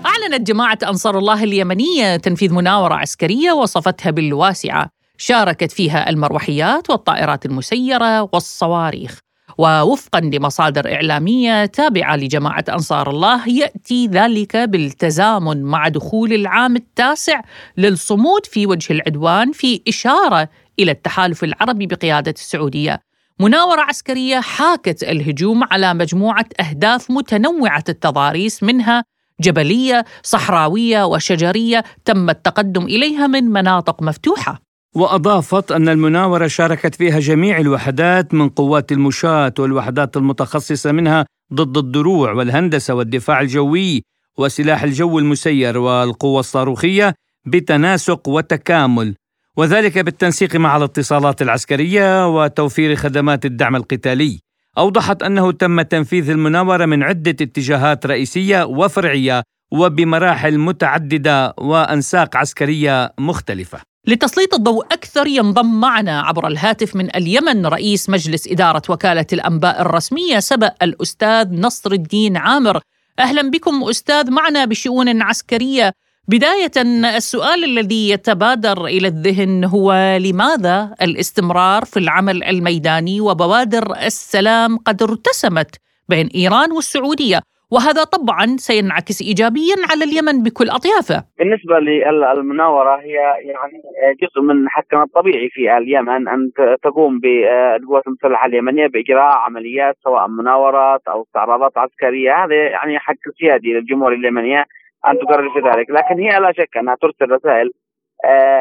أعلنت 0.05 0.47
جماعة 0.47 0.77
أنصار 0.87 1.17
الله 1.17 1.43
اليمنية 1.43 2.17
تنفيذ 2.17 2.53
مناورة 2.55 2.93
عسكرية 2.93 3.51
وصفتها 3.51 4.11
بالواسعة 4.11 4.96
شاركت 5.17 5.71
فيها 5.71 6.09
المروحيات 6.09 6.89
والطائرات 6.89 7.45
المسيرة 7.45 8.29
والصواريخ 8.33 9.19
ووفقا 9.57 10.19
لمصادر 10.19 10.93
إعلامية 10.93 11.65
تابعة 11.65 12.15
لجماعة 12.15 12.65
أنصار 12.69 13.09
الله 13.09 13.49
يأتي 13.49 14.07
ذلك 14.07 14.57
بالتزامن 14.57 15.63
مع 15.63 15.87
دخول 15.87 16.33
العام 16.33 16.75
التاسع 16.75 17.41
للصمود 17.77 18.45
في 18.45 18.67
وجه 18.67 18.93
العدوان 18.93 19.51
في 19.51 19.81
إشارة 19.87 20.49
إلى 20.79 20.91
التحالف 20.91 21.43
العربي 21.43 21.85
بقيادة 21.87 22.31
السعودية. 22.31 22.99
مناورة 23.39 23.81
عسكرية 23.81 24.39
حاكت 24.39 25.03
الهجوم 25.03 25.63
على 25.63 25.93
مجموعة 25.93 26.45
أهداف 26.59 27.11
متنوعة 27.11 27.83
التضاريس 27.89 28.63
منها 28.63 29.03
جبلية، 29.41 30.05
صحراوية 30.23 31.03
وشجرية 31.03 31.83
تم 32.05 32.29
التقدم 32.29 32.85
إليها 32.85 33.27
من 33.27 33.43
مناطق 33.43 34.03
مفتوحة. 34.03 34.66
وأضافت 34.97 35.71
أن 35.71 35.89
المناورة 35.89 36.47
شاركت 36.47 36.95
فيها 36.95 37.19
جميع 37.19 37.57
الوحدات 37.59 38.33
من 38.33 38.49
قوات 38.49 38.91
المشاة 38.91 39.53
والوحدات 39.59 40.17
المتخصصة 40.17 40.91
منها 40.91 41.25
ضد 41.53 41.77
الدروع 41.77 42.31
والهندسة 42.31 42.93
والدفاع 42.93 43.41
الجوي 43.41 44.03
وسلاح 44.37 44.83
الجو 44.83 45.19
المسير 45.19 45.77
والقوة 45.77 46.39
الصاروخية 46.39 47.13
بتناسق 47.45 48.27
وتكامل. 48.27 49.15
وذلك 49.57 49.97
بالتنسيق 49.97 50.55
مع 50.55 50.77
الاتصالات 50.77 51.41
العسكرية 51.41 52.27
وتوفير 52.27 52.95
خدمات 52.95 53.45
الدعم 53.45 53.75
القتالي. 53.75 54.39
أوضحت 54.77 55.23
أنه 55.23 55.51
تم 55.51 55.81
تنفيذ 55.81 56.29
المناورة 56.29 56.85
من 56.85 57.03
عدة 57.03 57.31
اتجاهات 57.31 58.05
رئيسية 58.05 58.63
وفرعية 58.63 59.43
وبمراحل 59.71 60.57
متعددة 60.57 61.53
وأنساق 61.57 62.37
عسكرية 62.37 63.13
مختلفة. 63.19 63.79
لتسليط 64.07 64.53
الضوء 64.53 64.85
أكثر 64.85 65.27
ينضم 65.27 65.79
معنا 65.79 66.21
عبر 66.21 66.47
الهاتف 66.47 66.95
من 66.95 67.15
اليمن 67.15 67.65
رئيس 67.65 68.09
مجلس 68.09 68.47
إدارة 68.47 68.81
وكالة 68.89 69.25
الأنباء 69.33 69.81
الرسمية 69.81 70.39
سبأ 70.39 70.71
الأستاذ 70.81 71.53
نصر 71.53 71.91
الدين 71.91 72.37
عامر. 72.37 72.81
أهلا 73.19 73.49
بكم 73.49 73.83
أستاذ 73.83 74.31
معنا 74.31 74.65
بشؤون 74.65 75.21
عسكرية. 75.21 75.93
بداية 76.27 76.71
السؤال 77.17 77.63
الذي 77.63 78.09
يتبادر 78.09 78.85
إلى 78.85 79.07
الذهن 79.07 79.63
هو 79.63 80.17
لماذا 80.21 80.95
الاستمرار 81.01 81.85
في 81.85 81.99
العمل 81.99 82.43
الميداني 82.43 83.21
وبوادر 83.21 83.97
السلام 83.97 84.77
قد 84.77 85.03
ارتسمت 85.03 85.75
بين 86.09 86.27
إيران 86.27 86.71
والسعودية؟ 86.71 87.41
وهذا 87.71 88.03
طبعا 88.03 88.45
سينعكس 88.57 89.21
ايجابيا 89.21 89.75
على 89.89 90.03
اليمن 90.03 90.43
بكل 90.43 90.69
أطيافه. 90.69 91.23
بالنسبة 91.39 91.79
للمناوره 91.79 92.95
هي 92.99 93.13
يعني 93.49 93.81
جزء 94.21 94.41
من 94.41 94.69
حقنا 94.69 95.03
الطبيعي 95.03 95.49
في 95.49 95.77
اليمن 95.77 96.27
أن 96.27 96.51
تقوم 96.83 97.19
بالقوات 97.19 98.07
المسلحة 98.07 98.45
اليمنية 98.45 98.87
بإجراء 98.87 99.37
عمليات 99.37 99.95
سواء 100.03 100.27
مناورات 100.27 101.01
أو 101.07 101.21
استعراضات 101.21 101.77
عسكرية 101.77 102.43
هذا 102.43 102.55
يعني 102.55 102.99
حق 102.99 103.23
سيادي 103.39 103.73
للجمهوريه 103.73 104.17
اليمنية 104.17 104.65
أن 105.07 105.19
تقرر 105.19 105.49
في 105.49 105.59
ذلك، 105.59 105.89
لكن 105.89 106.19
هي 106.19 106.39
لا 106.39 106.51
شك 106.51 106.77
أنها 106.77 106.95
ترسل 107.01 107.31
رسائل 107.31 107.67
آه، 107.67 107.86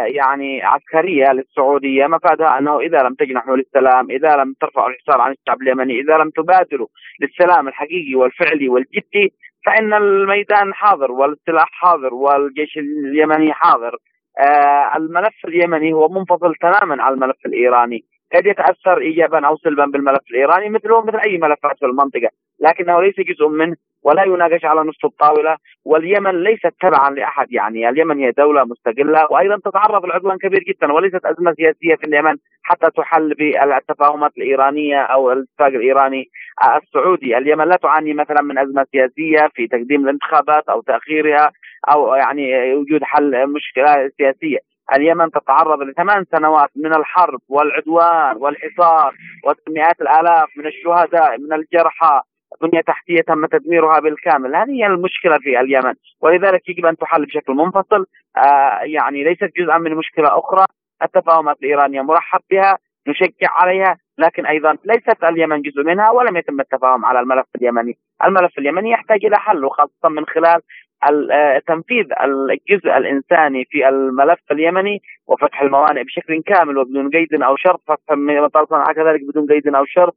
يعني 0.07 0.63
عسكرية 0.63 1.33
للسعودية 1.33 2.07
مفادها 2.07 2.59
أنه 2.59 2.81
إذا 2.81 3.03
لم 3.03 3.15
تجنحوا 3.15 3.57
للسلام، 3.57 4.11
إذا 4.11 4.37
لم 4.37 4.55
ترفعوا 4.61 4.89
الحصار 4.89 5.21
عن 5.21 5.33
الشعب 5.33 5.63
اليمني، 5.63 6.01
إذا 6.01 6.19
لم 6.19 6.31
تبادروا 6.31 6.89
للسلام 7.21 7.69
الحقيقي 7.69 8.15
والفعلي 8.15 8.69
والجدي 8.69 9.33
فإن 9.67 9.95
الميدان 9.95 10.75
حاضر 10.75 11.13
والسلاح 11.13 11.69
حاضر 11.71 12.15
والجيش 12.15 12.79
اليمني 12.79 13.53
حاضر. 13.53 13.97
آه، 14.41 14.97
الملف 14.97 15.45
اليمني 15.45 15.93
هو 15.93 16.09
منفصل 16.09 16.55
تماما 16.55 17.03
عن 17.03 17.13
الملف 17.13 17.47
الإيراني، 17.47 18.05
قد 18.35 18.47
يتأثر 18.47 18.99
ايجابا 18.99 19.47
أو 19.47 19.57
سلبا 19.57 19.85
بالملف 19.85 20.21
الإيراني 20.31 20.69
مثله 20.69 21.05
مثل 21.05 21.19
أي 21.19 21.39
ملفات 21.39 21.79
في 21.79 21.87
المنطقة، 21.87 22.29
لكنه 22.61 23.03
ليس 23.03 23.15
جزء 23.21 23.49
منه 23.49 23.77
ولا 24.07 24.23
يناقش 24.25 24.65
على 24.65 24.81
نصف 24.81 25.05
الطاولة 25.05 25.57
واليمن 25.85 26.43
ليست 26.43 26.73
تبعا 26.81 27.11
لأحد. 27.11 27.53
يعني 27.53 27.89
اليمن 27.89 28.19
هي 28.19 28.31
دولة 28.31 28.65
مستقلة 28.65 29.27
وأيضا 29.31 29.57
تتعرض 29.65 30.07
لعدوان 30.07 30.39
كبير 30.39 30.61
جدا 30.69 30.93
وليست 30.93 31.27
أزمة 31.27 31.53
سياسية 31.53 31.95
في 31.95 32.05
اليمن 32.05 32.37
حتى 32.63 32.91
تحل 32.97 33.35
بالتفاهمات 33.35 34.33
الإيرانية 34.39 35.01
أو 35.01 35.33
الاتفاق 35.33 35.67
الإيراني 35.67 36.25
السعودي، 36.83 37.39
اليمن 37.39 37.65
لا 37.69 37.77
تعاني 37.77 38.15
مثلا 38.15 38.43
من 38.43 38.59
أزمة 38.59 38.87
سياسية 38.93 39.49
في 39.55 39.67
تقديم 39.67 40.05
الانتخابات 40.05 40.69
أو 40.69 40.81
تأخيرها 40.81 41.53
أو 41.93 42.15
يعني 42.15 42.75
وجود 42.75 43.03
حل 43.03 43.47
مشكلة 43.47 44.11
سياسية، 44.19 44.59
اليمن 44.97 45.31
تتعرض 45.31 45.83
لثمان 45.83 46.25
سنوات 46.37 46.71
من 46.77 46.95
الحرب 46.95 47.41
والعدوان 47.49 48.37
والحصار 48.37 49.15
ومئات 49.45 50.01
الآلاف 50.01 50.49
من 50.57 50.67
الشهداء 50.67 51.39
من 51.39 51.53
الجرحى 51.53 52.21
بنية 52.63 52.81
تحتية 52.81 53.21
تم 53.21 53.47
تدميرها 53.47 54.01
بالكامل. 54.01 54.57
هذه 54.57 54.71
هي 54.71 54.87
المشكلة 54.87 55.39
في 55.39 55.61
اليمن. 55.61 55.95
ولذلك 56.21 56.69
يجب 56.69 56.87
أن 56.87 56.97
تحل 56.97 57.27
بشكل 57.27 57.53
منفصل. 57.53 58.07
آه 58.37 58.81
يعني 58.83 59.25
ليست 59.25 59.51
جزءا 59.57 59.79
من 59.79 59.95
مشكلة 59.95 60.29
أخرى. 60.39 60.65
التفاهمات 61.03 61.57
الإيرانية 61.63 62.03
مرحب 62.03 62.41
بها 62.51 62.79
نشجع 63.09 63.51
عليها. 63.51 63.97
لكن 64.19 64.47
أيضا 64.47 64.77
ليست 64.85 65.25
اليمن 65.25 65.63
جزء 65.63 65.83
منها 65.83 66.11
ولم 66.11 66.37
يتم 66.37 66.61
التفاهم 66.61 67.05
على 67.05 67.21
الملف 67.21 67.47
اليمني، 67.57 67.99
الملف 68.25 68.59
اليمني 68.59 68.91
يحتاج 68.91 69.25
إلى 69.25 69.37
حل 69.37 69.65
وخاصة 69.65 70.09
من 70.09 70.27
خلال 70.27 70.61
آه، 71.33 71.63
تنفيذ 71.67 72.07
الجزء 72.25 72.97
الإنساني 72.97 73.65
في 73.71 73.89
الملف 73.89 74.39
اليمني 74.51 75.03
وفتح 75.27 75.63
الموانئ 75.63 76.03
بشكل 76.05 76.43
كامل 76.43 76.79
وبدون 76.79 77.11
قيد 77.11 77.43
أو 77.43 77.57
شرط 77.57 77.83
فتح 77.87 78.17
مطار 78.17 78.67
صنعاء 78.67 78.93
كذلك 78.93 79.21
بدون 79.29 79.47
قيد 79.47 79.75
أو 79.75 79.85
شرط. 79.85 80.17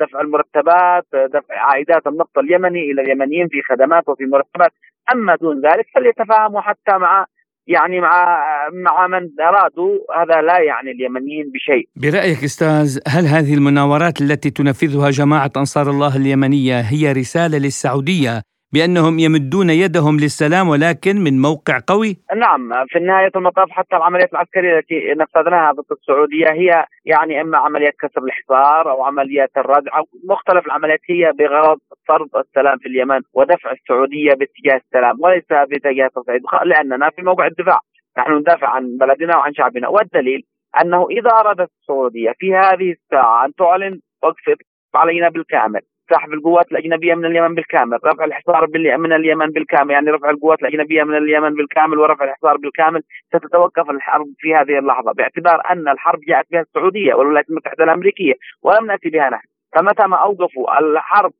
دفع 0.00 0.20
المرتبات 0.20 1.06
دفع 1.12 1.54
عائدات 1.54 2.06
النفط 2.06 2.38
اليمني 2.38 2.90
إلى 2.90 3.02
اليمنيين 3.02 3.48
في 3.48 3.62
خدمات 3.62 4.08
وفي 4.08 4.24
مرتبات 4.24 4.72
أما 5.12 5.36
دون 5.36 5.56
ذلك 5.56 5.86
فليتفاهموا 5.94 6.60
حتى 6.60 6.98
مع 6.98 7.26
يعني 7.66 8.00
مع 8.00 8.38
مع 8.72 9.06
من 9.06 9.28
أرادوا 9.40 9.98
هذا 10.16 10.42
لا 10.42 10.58
يعني 10.58 10.90
اليمنيين 10.90 11.52
بشيء. 11.54 11.88
برأيك 11.96 12.44
أستاذ 12.44 12.98
هل 13.08 13.24
هذه 13.26 13.54
المناورات 13.54 14.20
التي 14.20 14.50
تنفذها 14.50 15.10
جماعة 15.10 15.50
أنصار 15.56 15.90
الله 15.90 16.16
اليمنية 16.16 16.80
هي 16.80 17.12
رسالة 17.12 17.58
للسعودية 17.58 18.42
بأنهم 18.72 19.18
يمدون 19.18 19.70
يدهم 19.70 20.16
للسلام 20.16 20.68
ولكن 20.68 21.16
من 21.16 21.40
موقع 21.40 21.80
قوي؟ 21.86 22.16
نعم 22.36 22.86
في 22.88 22.98
نهاية 22.98 23.30
المطاف 23.36 23.70
حتى 23.70 23.96
العمليات 23.96 24.32
العسكرية 24.32 24.78
التي 24.78 25.14
نفذناها 25.16 25.72
ضد 25.72 25.92
السعودية 25.92 26.46
هي 26.52 26.84
يعني 27.04 27.40
إما 27.40 27.58
عمليات 27.58 27.94
كسر 28.00 28.24
الحصار 28.24 28.90
أو 28.90 29.04
عمليات 29.04 29.50
الردع 29.56 29.98
أو 29.98 30.04
مختلف 30.24 30.66
العمليات 30.66 31.00
هي 31.10 31.32
بغرض 31.38 31.78
فرض 32.08 32.28
السلام 32.36 32.78
في 32.78 32.88
اليمن 32.88 33.20
ودفع 33.34 33.72
السعودية 33.72 34.30
باتجاه 34.30 34.80
السلام 34.86 35.16
وليس 35.20 35.44
باتجاه 35.48 36.06
التصعيد 36.06 36.42
لأننا 36.64 37.10
في 37.10 37.22
موقع 37.22 37.46
الدفاع. 37.46 37.80
نحن 38.18 38.32
ندافع 38.32 38.68
عن 38.68 38.96
بلدنا 39.00 39.36
وعن 39.36 39.54
شعبنا. 39.54 39.88
والدليل 39.88 40.42
أنه 40.80 41.06
إذا 41.10 41.30
أرادت 41.30 41.70
السعودية 41.80 42.32
في 42.38 42.54
هذه 42.54 42.90
الساعة 42.92 43.44
أن 43.46 43.54
تعلن 43.54 44.00
وقف 44.22 44.58
علينا 44.94 45.28
بالكامل. 45.28 45.80
سحب 46.10 46.32
القوات 46.32 46.72
الأجنبية 46.72 47.14
من 47.14 47.24
اليمن 47.24 47.54
بالكامل، 47.54 47.98
رفع 48.04 48.24
الحصار 48.24 48.66
من 48.98 49.12
اليمن 49.12 49.46
بالكامل، 49.46 49.90
يعني 49.90 50.10
رفع 50.10 50.30
القوات 50.30 50.62
الأجنبية 50.62 51.02
من 51.02 51.16
اليمن 51.16 51.54
بالكامل 51.54 51.98
ورفع 51.98 52.24
الحصار 52.24 52.56
بالكامل، 52.56 53.02
ستتوقف 53.28 53.90
الحرب 53.90 54.26
في 54.38 54.54
هذه 54.54 54.78
اللحظة 54.78 55.12
باعتبار 55.12 55.62
أن 55.70 55.88
الحرب 55.88 56.20
جاءت 56.28 56.46
بها 56.50 56.60
السعودية 56.60 57.14
والولايات 57.14 57.50
المتحدة 57.50 57.84
الأمريكية 57.84 58.34
ولم 58.62 58.86
نأتي 58.86 59.10
بها 59.10 59.30
نحن، 59.30 59.46
فمتى 59.76 60.06
ما 60.06 60.16
اوقفوا 60.16 60.78
الحرب 60.78 61.32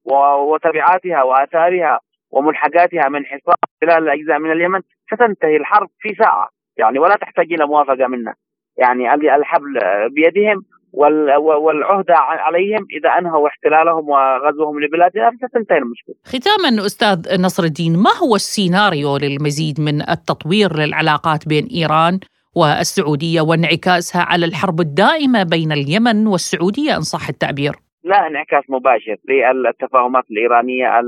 وتبعاتها 0.50 1.22
وآثارها 1.22 2.00
وملحقاتها 2.30 3.08
من 3.08 3.26
حصار 3.26 3.56
خلال 3.80 4.02
الأجزاء 4.02 4.38
من 4.38 4.52
اليمن 4.52 4.80
ستنتهي 5.14 5.56
الحرب 5.56 5.88
في 6.00 6.14
ساعة، 6.14 6.48
يعني 6.76 6.98
ولا 6.98 7.14
تحتاج 7.14 7.52
إلى 7.52 7.66
موافقة 7.66 8.06
منا. 8.06 8.34
يعني 8.78 9.14
الحبل 9.14 9.80
بيدهم 10.10 10.62
والعهدة 10.96 12.14
عليهم 12.16 12.86
إذا 12.98 13.08
أنهوا 13.18 13.48
احتلالهم 13.48 14.08
وغزوهم 14.08 14.80
لبلادنا. 14.80 15.30
ستنتهي 15.48 15.78
المشكلة 15.78 16.14
ختاما 16.24 16.86
أستاذ 16.86 17.40
نصر 17.40 17.64
الدين 17.64 17.96
ما 17.96 18.10
هو 18.22 18.34
السيناريو 18.34 19.16
للمزيد 19.16 19.80
من 19.80 20.10
التطوير 20.10 20.76
للعلاقات 20.76 21.48
بين 21.48 21.66
إيران 21.66 22.20
والسعودية 22.54 23.40
وانعكاسها 23.40 24.22
على 24.22 24.46
الحرب 24.46 24.80
الدائمة 24.80 25.42
بين 25.42 25.72
اليمن 25.72 26.26
والسعودية؟ 26.26 26.96
إن 26.96 27.00
صح 27.00 27.28
التعبير. 27.28 27.85
لا 28.06 28.26
انعكاس 28.26 28.64
مباشر 28.68 29.16
للتفاهمات 29.28 30.24
الإيرانية 30.30 31.00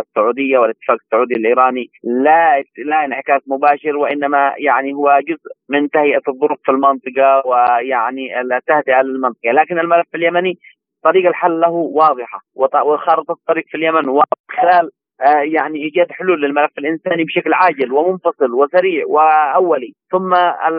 السعودية 0.00 0.58
والاتفاق 0.58 0.96
السعودي 1.04 1.34
الإيراني. 1.34 1.90
لا 2.04 2.64
لا 2.78 3.04
انعكاس 3.04 3.42
مباشر 3.46 3.96
وإنما 3.96 4.54
يعني 4.58 4.92
هو 4.92 5.20
جزء 5.28 5.50
من 5.68 5.90
تهيئة 5.90 6.22
الظروف 6.28 6.58
في 6.64 6.72
المنطقة 6.72 7.42
ويعني 7.46 8.40
التهدئه 8.40 9.02
للمنطقة، 9.02 9.52
لكن 9.52 9.78
الملف 9.78 10.06
اليمني 10.14 10.58
طريق 11.04 11.26
الحل 11.26 11.60
له 11.60 11.70
واضحة 11.70 12.40
وخارطة 12.84 13.32
الطريق 13.32 13.64
في 13.68 13.76
اليمن 13.76 14.08
واضحة. 14.08 14.36
خلال 14.50 14.84
آه، 14.84 14.99
يعني 15.42 15.78
ايجاد 15.84 16.12
حلول 16.12 16.42
للملف 16.42 16.70
الإنساني 16.78 17.24
بشكل 17.24 17.52
عاجل 17.52 17.92
ومنفصل 17.92 18.52
وسريع 18.52 19.04
وأولي. 19.06 19.92
ثم 20.10 20.34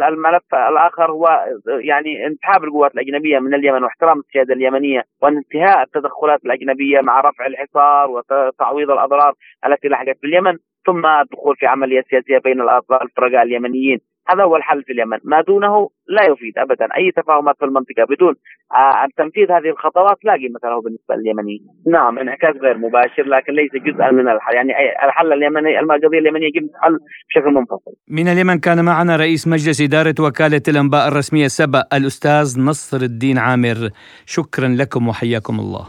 الملف 0.08 0.56
الآخر 0.56 1.12
هو 1.12 1.46
يعني 1.68 2.28
انسحاب 2.28 2.64
القوات 2.64 2.94
الأجنبية 2.96 3.40
من 3.40 3.54
اليمن 3.54 3.84
واحترام 3.84 4.20
السيادة 4.20 4.54
اليمنية 4.54 5.04
وانتهاء 5.22 5.82
التدخلات 5.84 6.46
الأجنبية 6.46 7.02
مع 7.02 7.20
رفع 7.22 7.46
الحصار 7.46 8.10
وتعويض 8.12 8.92
الأضرار 8.92 9.34
التي 9.66 9.88
لحقت 9.88 10.18
باليمن 10.22 10.58
ثم 10.86 11.06
الدخول 11.06 11.56
في 11.56 11.66
عملية 11.66 12.02
سياسية 12.10 12.38
بين 12.38 12.62
الفرقاء 13.02 13.44
اليمنيين. 13.44 14.00
هذا 14.30 14.44
هو 14.44 14.56
الحل 14.56 14.84
في 14.84 14.92
اليمن. 14.94 15.18
ما 15.24 15.42
دونه 15.42 15.90
لا 16.08 16.24
يفيد 16.32 16.58
ابدا. 16.58 16.88
أي 16.98 17.12
تفاهمات 17.12 17.56
في 17.60 17.66
المنطقة 17.66 18.04
بدون 18.10 18.36
آه 18.74 19.08
تنفيذ 19.18 19.52
هذه 19.52 19.70
الخطوات 19.70 20.18
لا 20.24 20.34
قيمة 20.34 20.60
له 20.64 20.82
بالنسبة 20.82 21.16
لليمنيين. 21.16 21.64
نعم 21.88 22.20
انعكاس 22.20 22.56
غير 22.62 22.78
مباشر 22.78 23.24
لكن 23.24 23.54
ليس 23.54 23.72
جزءا 23.86 24.12
من 24.12 24.28
الحل. 24.30 24.54
يعني 24.56 24.72
الحل 25.06 25.34
اليمني 25.34 25.80
القضية 25.80 26.20
اليمنية 26.20 26.46
يجب 26.46 26.70
تحل 26.74 26.98
بشكل 27.30 27.54
منفصل. 27.54 27.92
من 28.10 28.28
اليمن 28.28 28.60
كان 28.60 28.86
معنا 28.86 29.16
رئيس 29.16 29.48
مجلس 29.48 29.82
إدارة 29.82 30.16
وكالة 30.20 30.62
الأنباء 30.68 31.08
الرسمية 31.08 31.48
سبا 31.48 31.84
الأستاذ 31.94 32.62
نصر 32.62 32.98
الدين 32.98 33.38
عامر. 33.38 33.90
شكرا 34.26 34.68
لكم 34.68 35.08
وحياكم 35.08 35.60
الله. 35.60 35.84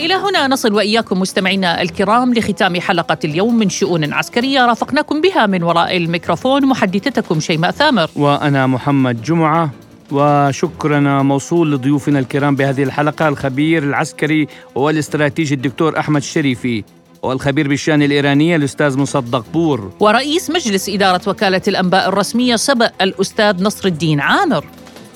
إلى 0.00 0.14
هنا 0.14 0.46
نصل 0.48 0.72
وإياكم 0.72 1.20
مستمعينا 1.20 1.82
الكرام 1.82 2.34
لختام 2.34 2.80
حلقة 2.80 3.18
اليوم 3.24 3.58
من 3.58 3.68
شؤون 3.68 4.12
عسكرية 4.12 4.66
رافقناكم 4.66 5.20
بها 5.20 5.46
من 5.46 5.62
وراء 5.62 5.96
الميكروفون 5.96 6.66
محدثتكم 6.66 7.40
شيماء 7.40 7.70
ثامر. 7.70 8.10
وأنا 8.16 8.66
محمد 8.66 9.22
جمعة 9.22 9.70
وشكرنا 10.10 11.22
موصول 11.22 11.72
لضيوفنا 11.72 12.18
الكرام 12.18 12.56
بهذه 12.56 12.82
الحلقة 12.82 13.28
الخبير 13.28 13.82
العسكري 13.82 14.48
والاستراتيجي 14.74 15.54
الدكتور 15.54 15.98
أحمد 15.98 16.20
الشريفي 16.20 16.84
والخبير 17.22 17.68
بالشأن 17.68 18.02
الإيرانية 18.02 18.56
الأستاذ 18.56 18.98
مصدق 18.98 19.44
بور. 19.52 19.92
ورئيس 20.00 20.50
مجلس 20.50 20.88
إدارة 20.88 21.20
وكالة 21.28 21.62
الأنباء 21.68 22.08
الرسمية 22.08 22.56
سبأ 22.56 22.90
الأستاذ 23.00 23.62
نصر 23.62 23.88
الدين 23.88 24.20
عامر. 24.20 24.64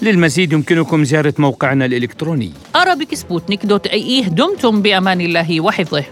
للمزيد 0.02 0.52
يمكنكم 0.52 1.04
زيارة 1.04 1.34
موقعنا 1.38 1.84
الإلكتروني. 1.84 2.52
أي 3.86 4.02
إيه 4.02 4.24
دمتم 4.24 4.82
بأمان 4.82 5.20
الله 5.20 5.60
وحفظه 5.60 6.04